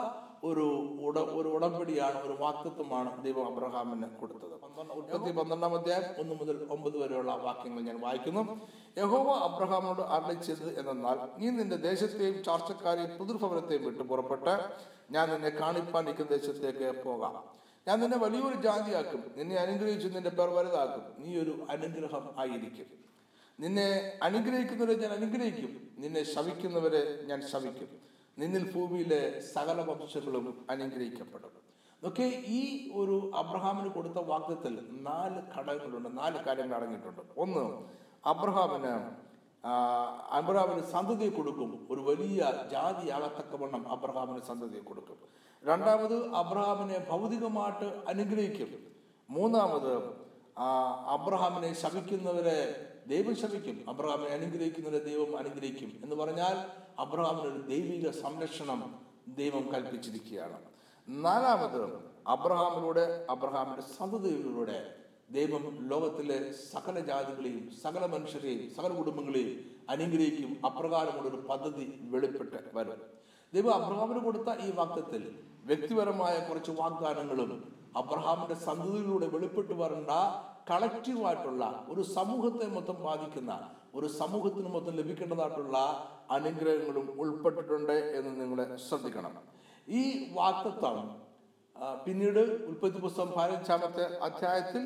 ഒരു 0.45 0.65
ഉട 1.07 1.19
ഒരു 1.19 1.49
ഉടമ്പടിയാണ് 1.49 2.19
ഒരു 2.23 2.35
വാക്തത്വമാണ് 2.41 3.11
ദൈവം 3.25 3.47
അബ്രഹാമിന് 3.53 4.09
കൊടുത്തത്. 4.21 4.55
ഉൽപ്പത്തി 4.97 5.31
പന്ത്രണ്ടാം 5.33 5.75
അധ്യായം 5.75 6.21
ഒന്ന് 6.21 6.35
മുതൽ 6.35 6.67
ഒമ്പത് 6.71 6.97
വരെയുള്ള 7.03 7.33
വാക്യങ്ങൾ 7.35 7.81
ഞാൻ 7.81 8.01
വായിക്കുന്നു. 8.01 8.43
യഹോവ 8.99 9.31
അബ്രഹാമിനോട് 9.49 10.03
അറിയിച്ചത് 10.17 10.89
എന്നാൽ 10.91 11.19
നീ 11.39 11.51
നിന്റെ 11.51 11.77
ദേശത്തെയും 11.77 12.45
ചാർച്ചക്കാരെയും 12.45 13.19
പുതിർഭവനത്തെയും 13.19 13.85
വിട്ടു 13.85 14.03
പുറപ്പെട്ട് 14.03 14.55
ഞാൻ 15.11 15.31
നിന്നെ 15.31 15.49
കാണിപ്പാൻ 15.49 16.05
നിൽക്കുന്ന 16.05 16.31
ദേശത്തേക്ക് 16.37 17.03
പോകാം. 17.05 17.35
ഞാൻ 17.89 18.01
നിന്നെ 18.01 18.19
വലിയൊരു 18.19 18.57
ജാതിയാക്കും. 18.63 19.25
നിന്നെ 19.37 19.57
അനുഗ്രഹിച്ചു 19.57 20.09
നിന്റെ 20.09 20.31
പേർ 20.31 20.49
വലുതാക്കും 20.49 21.05
നീ 21.25 21.37
ഒരു 21.43 21.67
അനുഗ്രഹം 21.71 22.25
ആയിരിക്കും. 22.39 22.87
നിന്നെ 23.61 24.19
അനുഗ്രഹിക്കുന്നവരെ 24.23 24.95
ഞാൻ 25.03 25.13
അനുഗ്രഹിക്കും. 25.13 25.73
നിന്നെ 25.99 26.23
ശവിക്കുന്നവരെ 26.23 27.23
ഞാൻ 27.25 27.43
ശവിക്കും. 27.53 27.89
നിന്നിൽ 28.39 28.65
ഭൂമിയിലെ 28.75 29.41
സകല 29.41 29.81
വംശങ്ങളും 29.81 30.67
അനുഗ്രഹിക്കപ്പെടും. 30.71 31.53
ഇതൊക്കെ 32.03 32.43
ഈ 32.47 32.91
ഒരു 32.95 33.31
അബ്രഹാമിന് 33.35 33.95
കൊടുത്ത 33.95 34.19
വാക്യത്തിൽ 34.19 34.75
നാല് 34.91 35.41
ഘടകങ്ങളുണ്ട് 35.57 36.19
നാല് 36.19 36.45
കാര്യങ്ങൾ 36.45 36.77
അടങ്ങിയിട്ടുണ്ട്. 36.77 37.23
ഒന്ന് 37.37 37.65
അബ്രഹാമിന് 38.29 38.93
അബ്രഹാമിന് 40.39 40.87
സന്തതിയെ 40.87 41.31
കൊടുക്കും. 41.31 41.87
ഒരു 41.91 42.01
വലിയ 42.01 42.41
ജാതി 42.73 43.09
ആകത്തക്കവണ്ണം 43.09 43.89
അബ്രഹാമിന് 43.89 44.43
സന്തതിയെ 44.43 44.81
കൊടുക്കും. 44.81 45.19
രണ്ടാമത് 45.67 46.17
അബ്രഹാമിനെ 46.35 46.99
ഭൗതികമായിട്ട് 47.11 47.87
അനുഗ്രഹിക്കും. 48.09 48.87
മൂന്നാമത് 49.31 49.95
അബ്രഹാമിനെ 51.15 51.75
ശപിക്കുന്നവരെ 51.75 52.89
ദൈവം 53.07 53.37
ശപിക്കും. 53.37 53.85
അബ്രഹാമിനെ 53.89 54.31
അനുഗ്രഹിക്കുന്നവരെ 54.31 55.05
ദൈവം 55.05 55.39
അനുഗ്രഹിക്കും. 55.39 56.01
എന്ന് 56.05 56.17
പറഞ്ഞാൽ 56.17 56.57
അബ്രഹാമിന് 56.99 57.55
ഒരു 57.55 57.63
ദൈവിക 57.63 58.11
സംരക്ഷണം 58.11 58.95
ദൈവം 59.29 59.73
കൽപ്പിച്ചിരിക്കുകയാണ്. 59.73 60.59
നാലാമത് 61.09 61.83
അബ്രഹാമിലൂടെ 62.27 63.27
അബ്രഹാമിന്റെ 63.31 63.83
സന്തതിയിലൂടെ 63.83 64.95
ദൈവം 65.31 65.89
ലോകത്തിലെ 65.89 66.53
സകല 66.53 67.01
ജാതികളെയും 67.01 67.71
സകല 67.83 68.07
മനുഷ്യരെയും 68.07 68.75
സകല 68.75 68.89
കുടുംബങ്ങളെയും 68.89 69.71
അനുഗ്രഹിക്കും. 69.91 70.67
അപ്രകാരമുള്ളൊരു 70.67 71.47
പദ്ധതി 71.51 71.99
വെളിപ്പെട്ട് 72.01 72.57
വരും. 72.75 73.17
ദൈവം 73.57 73.75
അബ്രഹാമിന് 73.75 74.19
കൊടുത്ത 74.19 74.51
ഈ 74.67 74.71
വാക്തത്തിൽ 74.71 75.23
വ്യക്തിപരമായ 75.67 76.35
കുറച്ച് 76.49 76.71
വാഗ്ദാനങ്ങളും 76.71 77.53
അബ്രഹാമിന്റെ 77.97 78.55
സന്തതിയിലൂടെ 78.55 79.27
വെളിപ്പെട്ട് 79.27 79.73
വരേണ്ട 79.73 80.11
കളക്റ്റീവായിട്ടുള്ള 80.71 81.85
ഒരു 81.89 82.03
സമൂഹത്തെ 82.03 82.67
മൊത്തം 82.67 82.97
ബാധിക്കുന്ന 83.03 83.53
ഒരു 83.95 84.07
സമൂഹത്തിന് 84.07 84.69
മൊത്തം 84.69 84.95
ലഭിക്കേണ്ടതായിട്ടുള്ള 84.97 85.77
അനുഗ്രഹങ്ങളും 86.31 87.07
ഉൾപ്പെട്ടിട്ടുണ്ട് 87.19 87.93
എന്ന് 87.93 88.33
നിങ്ങൾ 88.41 88.77
ശ്രദ്ധിക്കണം. 88.89 89.35
ഈ 89.89 90.03
വാക്തത്വം 90.33 90.99
പിന്നീട് 92.07 92.43
ഉൽപ്പത്തി 92.67 92.99
പുസ്തകം 92.99 93.31
പതിനഞ്ചാമത്തെ 93.31 94.05
അധ്യായത്തിൽ 94.21 94.85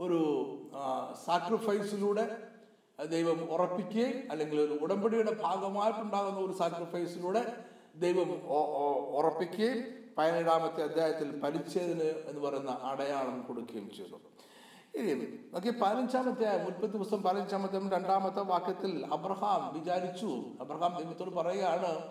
ഒരു 0.00 0.20
സാക്രിഫൈസിലൂടെ 1.26 2.24
ദൈവം 2.98 3.38
ഉറപ്പിക്കുകയും 3.52 4.30
അല്ലെങ്കിൽ 4.30 4.58
ഒരു 4.60 4.74
ഉടമ്പടിയുടെ 4.84 5.32
ഭാഗമായിട്ടുണ്ടാകുന്ന 5.42 6.40
ഒരു 6.40 6.52
സാക്രിഫൈസിലൂടെ 6.52 7.42
ദൈവം 7.94 8.30
ഉറപ്പിക്കുകയും 9.18 10.00
പതിനേഴാമത്തെ 10.18 10.82
അധ്യായത്തിൽ 10.84 11.40
പരിച്ഛേദന 11.40 12.02
എന്ന് 12.02 12.40
പറയുന്ന 12.40 12.70
അടയാളം 12.70 13.42
കൊടുക്കുകയും 13.42 13.90
ചെയ്തു. 13.96 14.16
ഇനി 14.94 15.14
നോക്കി 15.52 15.70
പതിനഞ്ചാമത്തെ 15.70 16.64
മുൻപത്തെ 16.64 16.86
ദിവസം 16.86 17.22
പതിനഞ്ചാമത്തെ 17.22 17.96
രണ്ടാമത്തെ 17.96 18.40
വാക്യത്തിൽ 18.40 19.06
അബ്രഹാം 19.12 19.80
വിചാരിച്ചു. 19.80 20.44
അബ്രഹാം 20.60 21.02
ദൈവത്തോട് 21.02 21.30
പറയുകയാണ് 21.30 22.08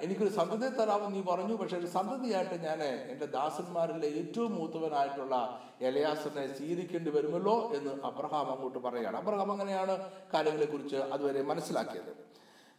എനിക്കൊരു 0.00 0.30
സന്തതി 0.30 0.68
തരാമെന്ന് 0.68 1.16
നീ 1.16 1.22
പറഞ്ഞു. 1.22 1.54
പക്ഷെ 1.54 1.78
ഒരു 1.78 1.86
സന്തതിയായിട്ട് 1.86 2.54
ഞാൻ 2.54 2.82
എന്റെ 2.82 3.26
ദാസന്മാരിലെ 3.26 4.08
ഏറ്റവും 4.08 4.54
മൂത്തവനായിട്ടുള്ള 4.54 5.60
എലയാസനെ 5.80 6.56
സ്വീകരിക്കേണ്ടി 6.56 7.10
വരുമല്ലോ 7.10 7.72
എന്ന് 7.74 8.06
അബ്രഹാം 8.06 8.52
അങ്ങോട്ട് 8.52 8.78
പറയുകയാണ്. 8.78 9.16
അബ്രഹാം 9.16 9.52
അങ്ങനെയാണ് 9.52 10.10
കാര്യങ്ങളെ 10.34 10.66
കുറിച്ച് 10.66 10.96
അതുവരെ 10.96 11.42
മനസ്സിലാക്കിയത്. 11.42 12.16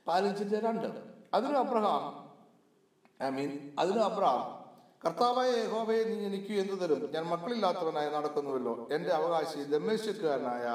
പതിനഞ്ചിന്റെ 0.07 0.59
രണ്ട്. 0.59 1.12
അതിന് 1.33 1.57
അബ്രഹാം 1.57 2.03
ഐ 3.23 3.29
മീൻ 3.29 3.73
അതിനും 3.79 4.03
അബ്രഹാം 4.05 4.63
കർത്താവായ 5.05 5.49
യഹോവയെ 5.49 6.03
നീ 6.03 6.25
എനിക്ക് 6.25 6.53
എന്തു 6.53 6.73
തരും? 6.73 7.11
ഞാൻ 7.13 7.25
മക്കളില്ലാത്തവനായി 7.25 8.09
നടക്കുന്നുവല്ലോ. 8.09 8.87
എന്റെ 8.91 9.09
അവകാശി 9.09 9.59
ദമ്മേശ്വക്കാരനായ 9.63 10.65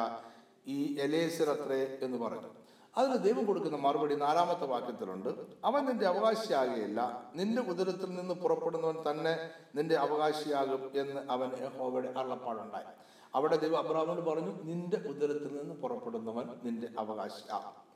ഈ 0.67 0.97
എലേസർ 1.01 1.51
അത്രേ 1.51 1.99
എന്ന് 2.03 2.19
പറഞ്ഞു. 2.19 2.51
അതിന് 2.97 3.17
ദൈവം 3.25 3.47
കൊടുക്കുന്ന 3.47 3.77
മറുപടി 3.77 4.15
നാലാമത്തെ 4.15 4.67
വാക്യത്തിലുണ്ട്. 4.67 5.29
അവൻ 5.65 5.85
നിന്റെ 5.87 6.07
അവകാശിയാകുകയില്ല 6.07 7.01
നിന്റെ 7.35 7.63
ഉദരത്തിൽ 7.63 8.11
നിന്ന് 8.15 8.35
പുറപ്പെടുന്നവൻ 8.35 9.11
തന്നെ 9.11 9.51
നിന്റെ 9.75 9.95
അവകാശിയാകും 9.95 10.91
എന്ന് 10.95 11.21
അവൻ 11.31 11.51
യഹോവയുടെ 11.65 12.09
അള്ളപ്പാടുണ്ടായി 12.19 12.91
അവിടെ 13.35 13.57
ദൈവം 13.57 13.79
അബ്രഹാമിനോട് 13.79 14.31
പറഞ്ഞു 14.31 14.53
നിന്റെ 14.65 14.97
ഉദരത്തിൽ 15.09 15.53
നിന്ന് 15.59 15.75
പുറപ്പെടുന്നവൻ 15.75 16.49
നിന്റെ 16.65 16.89
അവകാശിയാകും 16.99 17.88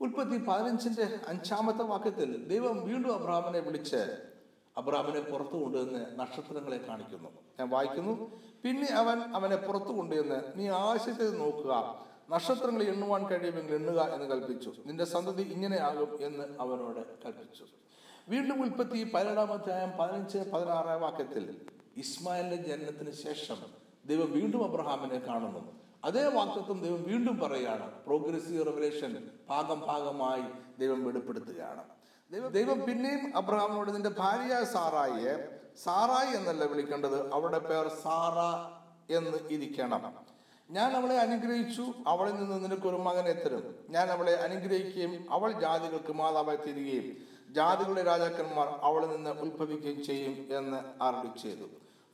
ഉൽപ്പത്തി 0.00 0.44
പതിനഞ്ചിന്റെ 0.44 1.20
അഞ്ചാമത്തെ 1.28 1.82
വാക്യത്തിൽ 1.82 2.44
ദൈവം 2.48 2.88
വീണ്ടും 2.88 3.14
അബ്രഹാമിനെ 3.14 3.58
വിളിച്ച് 3.58 4.16
അബ്രഹാമിനെ 4.76 5.20
പുറത്തു 5.20 5.56
കൊണ്ടുവന്ന് 5.62 6.20
നക്ഷത്രങ്ങളെ 6.20 6.76
കാണിക്കുന്നു. 6.76 7.28
ഞാൻ 7.60 7.68
വായിക്കുന്നു. 7.68 8.40
പിന്നെ 8.64 8.92
അവൻ 8.92 9.20
അവനെ 9.20 9.56
പുറത്തു 9.56 9.92
കൊണ്ടുവന്ന് 9.92 10.42
നീ 10.56 10.68
ആകാശത്തെ 10.68 11.30
നോക്കുക. 11.30 12.04
നക്ഷത്രങ്ങൾ 12.30 12.82
എണ്ണുവാൻ 12.82 13.26
കഴിയുമെങ്കിൽ 13.26 13.74
എണ്ണുക 13.74 14.00
എന്ന് 14.00 14.26
കൽപ്പിച്ചു. 14.26 14.72
നിന്റെ 14.86 15.04
സന്തതി 15.04 15.42
ഇങ്ങനെയാകും 15.42 16.26
എന്ന് 16.26 16.44
അവനോട് 16.60 17.24
കൽപ്പിച്ചു. 17.24 17.64
വീണ്ടും 18.28 18.62
ഉൽപ്പത്തി 18.62 19.10
പതിനേഴാം 19.14 19.52
അധ്യായം 19.52 19.90
പതിനഞ്ച് 19.90 20.38
പതിനാറാം 20.38 21.00
വാക്യത്തിൽ 21.00 21.60
ഇസ്മായിലിന്റെ 21.96 22.68
ജനനത്തിന് 22.68 23.12
ശേഷം 23.12 23.56
ദൈവം 24.06 24.32
വീണ്ടും 24.32 24.64
അബ്രഹാമിനെ 24.64 25.18
കാണുന്നു. 25.18 25.77
അതേ 26.04 26.24
വാക്തത്വം 26.28 26.80
ദൈവം 26.82 27.02
വീണ്ടും 27.02 27.38
പറയുകയാണ്. 27.40 27.92
പ്രോഗ്രസീവ് 28.06 28.66
റെവലേഷൻ 28.66 29.30
ഭാഗം 29.50 29.80
ഭാഗമായി 29.80 30.44
ദൈവം 30.78 31.04
വെളിപ്പെടുത്തുകയാണ്. 31.04 31.82
ദൈവം 32.32 32.52
ദൈവം 32.52 32.84
പിന്നെയും 32.86 33.36
അബ്രഹാമിനോട് 33.36 33.94
നിന്റെ 33.94 34.10
ഭാര്യ 34.10 34.64
സാറായിയെ 34.64 35.34
സാറായി 35.84 36.36
എന്നല്ല 36.36 36.64
വിളിക്കേണ്ടത് 36.64 37.32
അവളുടെ 37.32 37.58
പേർ 37.58 37.88
സാറ 37.88 38.38
എന്ന് 39.16 39.38
ഇരിക്കണം. 39.50 40.28
ഞാൻ 40.70 40.92
അവളെ 40.92 41.18
അനുഗ്രഹിച്ചു 41.18 41.84
അവളിൽ 42.06 42.34
നിന്ന് 42.34 42.64
നിനക്ക് 42.64 42.64
നിനക്കൊരു 42.64 42.96
മകനെ 42.96 43.32
തരും. 43.32 43.74
ഞാൻ 43.90 44.08
അവളെ 44.08 44.34
അനുഗ്രഹിക്കുകയും 44.34 45.26
അവൾ 45.30 45.52
ജാതികൾക്ക് 45.60 46.12
മാതാവായി 46.12 46.56
തീരുകയും 46.56 47.16
ജാതികളുടെ 47.50 48.02
രാജാക്കന്മാർ 48.02 48.68
അവളിൽ 48.82 49.08
നിന്ന് 49.16 49.30
ഉത്ഭവിക്കുകയും 49.30 50.04
ചെയ്യും 50.04 50.34
എന്ന് 50.58 51.02
ആർഡിച്ചു 51.02 51.42
ചെയ്തു. 51.42 51.66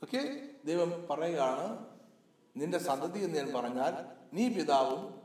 ഓക്കെ 0.03 0.21
ദൈവം 0.65 1.07
പറയുകയാണ് 1.09 1.94
നിന്റെ 2.57 2.77
സന്തതി 2.77 3.19
എന്ന് 3.19 3.37
ഞാൻ 3.37 3.53
പറഞ്ഞാൽ 3.53 4.05
നീ 4.33 4.49
പിതാവും 4.49 5.21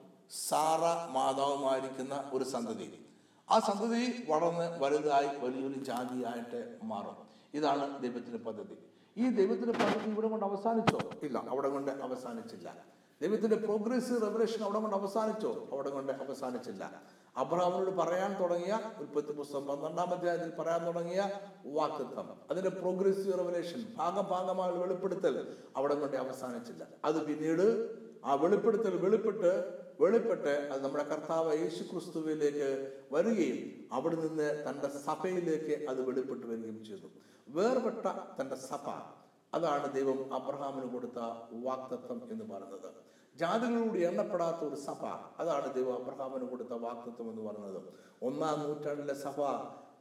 സാറ 0.48 1.10
മാതാവുമായിരിക്കുന്ന 1.10 2.30
ഒരു 2.32 2.44
സന്തതി. 2.44 3.06
ആ 3.50 3.58
സന്തതി 3.58 4.26
വളർന്ന് 4.28 4.80
വലുതായി 4.80 5.38
വലിയൊരു 5.38 5.74
ജാതിയായിട്ട് 5.74 6.78
മാറും. 6.82 7.16
ഇതാണ് 7.54 8.02
ദൈവത്തിന്റെ 8.02 8.38
പദ്ധതി. 8.38 8.78
ഈ 9.16 9.30
ദൈവത്തിന്റെ 9.30 9.72
പദ്ധതി 9.72 10.10
ഇവിടെ 10.10 10.28
കൊണ്ട് 10.28 10.44
അവസാനിച്ചോ? 10.46 10.98
ഇല്ല 11.22 11.38
അവിടെ 11.48 11.68
കൊണ്ട് 11.68 11.90
അവസാനിച്ചില്ല. 11.90 12.74
ദൈവത്തിന്റെ 13.22 13.56
പ്രോഗ്രസീവ് 13.56 14.22
റെവലേഷൻ 14.22 14.64
അവിടെ 14.64 14.78
കൊണ്ട് 14.78 14.96
അവസാനിച്ചോ? 14.96 15.68
അവിടെ 15.72 15.90
കൊണ്ട് 15.90 16.12
അവസാനിച്ചില്ല. 16.12 17.02
അബ്രഹാമിനോട് 17.36 17.90
പറയാൻ 17.96 18.36
തുടങ്ങിയ 18.40 18.74
ഉൽപ്പത്തി 19.00 19.32
പുസ്തകം 19.32 19.66
പന്ത്രണ്ടാം 19.66 20.14
അധ്യായത്തിൽ 20.14 20.50
പറയാൻ 20.50 20.86
തുടങ്ങിയ 20.86 21.20
വാക്തത്വം. 21.64 22.36
അതിന്റെ 22.50 22.70
പ്രോഗ്രസീവ് 22.70 23.38
റെവലേഷൻ 23.38 23.94
ഭാഗം 23.98 24.24
ഭാഗമായ 24.24 24.70
വെളിപ്പെടുത്തൽ 24.70 25.56
അവിടെ 25.76 25.94
കൊണ്ട് 25.94 26.16
അവസാനിച്ചില്ല. 26.16 26.86
അത് 27.04 27.26
പിന്നീട് 27.26 27.66
ആ 28.24 28.34
വെളിപ്പെടുത്തൽ 28.34 28.96
വെളിപ്പെട്ട് 28.96 29.52
വെളിപ്പെട്ട് 30.00 30.68
അത് 30.72 30.84
നമ്മുടെ 30.84 31.04
കർത്താവ് 31.04 31.58
യേശു 31.58 31.82
ക്രിസ്തുവിലേക്ക് 31.82 32.68
വരികയും 33.12 33.88
അവിടെ 33.92 34.16
നിന്ന് 34.16 34.64
തന്റെ 34.68 34.88
സഭയിലേക്ക് 34.88 35.86
അത് 35.88 36.00
വെളിപ്പെട്ട് 36.08 36.46
വരികയും 36.46 36.84
ചെയ്തു. 36.84 37.08
വേർപെട്ട 37.48 38.06
തന്റെ 38.40 38.56
സഭ 38.56 38.88
അതാണ് 39.54 39.94
ദൈവം 39.94 40.34
അബ്രഹാമിന് 40.34 40.92
കൊടുത്ത 40.92 41.18
വാക്തത്വം 41.52 42.28
എന്ന് 42.30 42.44
പറയുന്നത്. 42.44 43.09
ജാതികളോട് 43.40 43.98
എണ്ണപ്പെടാത്ത 43.98 44.68
ഒരു 44.68 44.74
സഭ. 44.74 45.02
അതാണ് 45.38 45.74
ദൈവം 45.74 45.94
അബ്രഹാമിന് 45.94 46.48
കൊടുത്ത 46.48 46.72
വാക്തത്വം 46.72 47.30
എന്ന് 47.30 47.42
പറഞ്ഞത് 47.42 47.80
ഒന്നാം 48.22 48.60
നൂറ്റാണ്ടിലെ 48.60 49.14
സഭ 49.14 49.40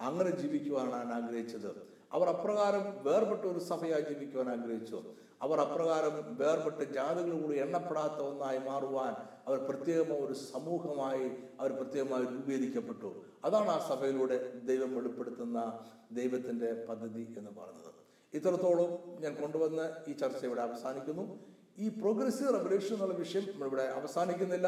അങ്ങനെ 0.07 0.29
ജീവിക്കുവാനാണ് 0.29 1.13
ആഗ്രഹിച്ചത്. 1.13 1.71
അവർ 2.13 2.27
അപ്രകാരം 2.29 3.03
വേർപെട്ട 3.03 3.41
ഒരു 3.41 3.59
സഭയായി 3.59 4.01
ജീവിക്കുവാൻ 4.01 4.49
ആഗ്രഹിച്ചു. 4.49 5.03
അവർ 5.41 5.59
അപ്രകാരം 5.59 6.37
വേർപെട്ട് 6.39 6.93
ജാതികളോട് 6.93 7.53
എണ്ണപ്പെടാത്ത 7.55 8.21
ഒന്നായി 8.21 8.57
മാറുവാൻ 8.57 9.15
അവർ 9.47 9.57
പ്രത്യേകമായ 9.57 10.19
ഒരു 10.19 10.33
സമൂഹമായി 10.33 11.27
അവർ 11.59 11.71
പ്രത്യേകമായി 11.71 12.25
രൂപീകരിക്കപ്പെട്ടു. 12.25 13.23
അതാണ് 13.43 13.69
ആ 13.69 13.79
സഭയിലൂടെ 13.89 14.37
ദൈവം 14.59 14.95
വെളിപ്പെടുത്തുന്ന 14.95 15.79
ദൈവത്തിന്റെ 16.11 16.85
പദ്ധതി 16.89 17.35
എന്ന് 17.37 17.51
പറയുന്നത്. 17.51 17.93
ഇത്രത്തോളം 18.33 19.21
ഞാൻ 19.21 19.35
കൊണ്ടുവന്ന് 19.35 19.85
ഈ 20.09 20.13
ചർച്ച 20.13 20.45
ഇവിടെ 20.45 20.61
അവസാനിക്കുന്നു. 20.61 21.48
ഈ 21.83 21.87
പ്രോഗ്രസീവ് 21.99 22.53
റെവല്യൂഷൻ 22.55 22.93
എന്നുള്ള 22.95 23.15
വിഷയം 23.23 23.45
നമ്മളിവിടെ 23.51 23.85
അവസാനിക്കുന്നില്ല. 23.99 24.67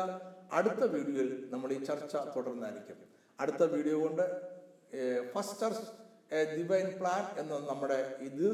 അടുത്ത 0.58 0.84
വീഡിയോയിൽ 0.96 1.32
നമ്മൾ 1.54 1.70
ഈ 1.78 1.80
ചർച്ച 1.90 2.14
തുടർന്നായിരിക്കും. 2.36 3.00
അടുത്ത 3.42 3.64
വീഡിയോ 3.74 3.96
കൊണ്ട് 4.04 4.26
ഫസ്റ്റ് 5.34 5.60
ചർച്ച് 5.62 5.88
ഡിവൈൻ 6.58 6.88
പ്ലാൻ 7.00 7.24
എന്ന 7.42 7.54
നമ്മുടെ 7.70 8.00
ഇത് 8.28 8.46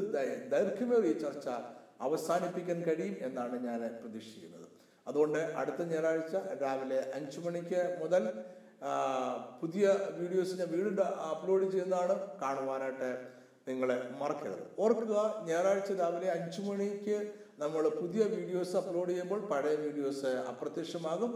ദൈർഘ്യമേറിയ 0.52 1.14
ചർച്ച 1.24 1.48
അവസാനിപ്പിക്കാൻ 2.06 2.78
കഴിയും 2.88 3.16
എന്നാണ് 3.28 3.56
ഞാൻ 3.68 3.80
പ്രതീക്ഷിക്കുന്നത്. 4.00 4.66
അതുകൊണ്ട് 5.08 5.40
അടുത്ത 5.60 5.80
ഞായറാഴ്ച 5.92 6.36
രാവിലെ 6.62 7.00
അഞ്ചു 7.18 7.40
മണിക്ക് 7.44 7.82
മുതൽ 8.02 8.24
പുതിയ 9.60 9.86
വീഡിയോസ് 10.18 10.56
ഞാൻ 10.60 10.68
വീണ്ടും 10.76 11.08
അപ്ലോഡ് 11.32 11.66
ചെയ്യുന്നതാണ്. 11.74 12.14
കാണുവാനായിട്ട് 12.42 13.10
നിങ്ങളെ 13.68 13.96
മറക്കരുത്. 14.20 14.64
ഓർക്കുക 14.82 15.14
ഞായറാഴ്ച 15.48 15.92
രാവിലെ 16.02 16.28
അഞ്ചു 16.38 16.60
മണിക്ക് 16.68 17.16
നമ്മൾ 17.62 17.84
പുതിയ 18.00 18.22
വീഡിയോസ് 18.34 18.74
അപ്ലോഡ് 18.80 19.10
ചെയ്യുമ്പോൾ 19.12 19.40
പഴയ 19.52 19.76
വീഡിയോസ് 19.84 20.30
അപ്രത്യക്ഷമാകും. 20.50 21.32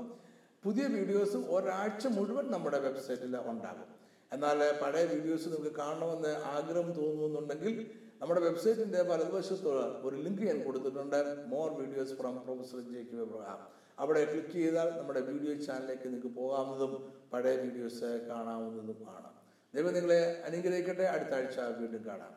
പുതിയ 0.64 0.84
വീഡിയോസ് 0.96 1.38
ഒരാഴ്ച 1.54 2.04
മുഴുവൻ 2.16 2.46
നമ്മുടെ 2.54 2.78
വെബ്സൈറ്റിൽ 2.86 3.34
ഉണ്ടാകും. 3.52 3.88
എന്നാൽ 4.34 4.58
പഴയ 4.82 5.04
വീഡിയോസ് 5.14 5.46
നിങ്ങൾക്ക് 5.52 5.72
കാണണമെന്ന് 5.82 6.32
ആഗ്രഹം 6.54 6.88
തോന്നുന്നുണ്ടെങ്കിൽ 6.98 7.74
നമ്മുടെ 8.20 8.40
വെബ്സൈറ്റിന്റെ 8.46 9.00
വലതുവശത്ത് 9.10 9.70
ഒരു 10.06 10.16
ലിങ്ക് 10.26 10.42
ഞാൻ 10.48 10.58
കൊടുത്തിട്ടുണ്ട്. 10.66 11.20
More 11.52 11.68
videos 11.80 12.14
from 12.20 12.36
professor 12.44 12.82
J 12.92 13.02
K 13.10 13.18
Abraham 13.24 13.60
അവിടെ 14.02 14.20
ക്ലിക്ക് 14.30 14.54
ചെയ്താൽ 14.58 14.88
നമ്മുടെ 14.98 15.22
വീഡിയോ 15.30 15.54
ചാനലിലേക്ക് 15.66 16.06
നിങ്ങൾക്ക് 16.08 16.30
പോകാവുന്നതും 16.38 16.92
പഴയ 17.32 17.56
വീഡിയോസ് 17.64 18.10
കാണാവുന്നതുമാണ്. 18.30 19.28
ദൈവം 19.74 19.92
നിങ്ങളെ 19.98 20.20
അനുഗ്രഹിക്കട്ടെ. 20.48 21.04
അടുത്ത 21.14 21.34
ആഴ്ച 21.40 21.58
വീണ്ടും 21.80 22.04
കാണാം. 22.10 22.32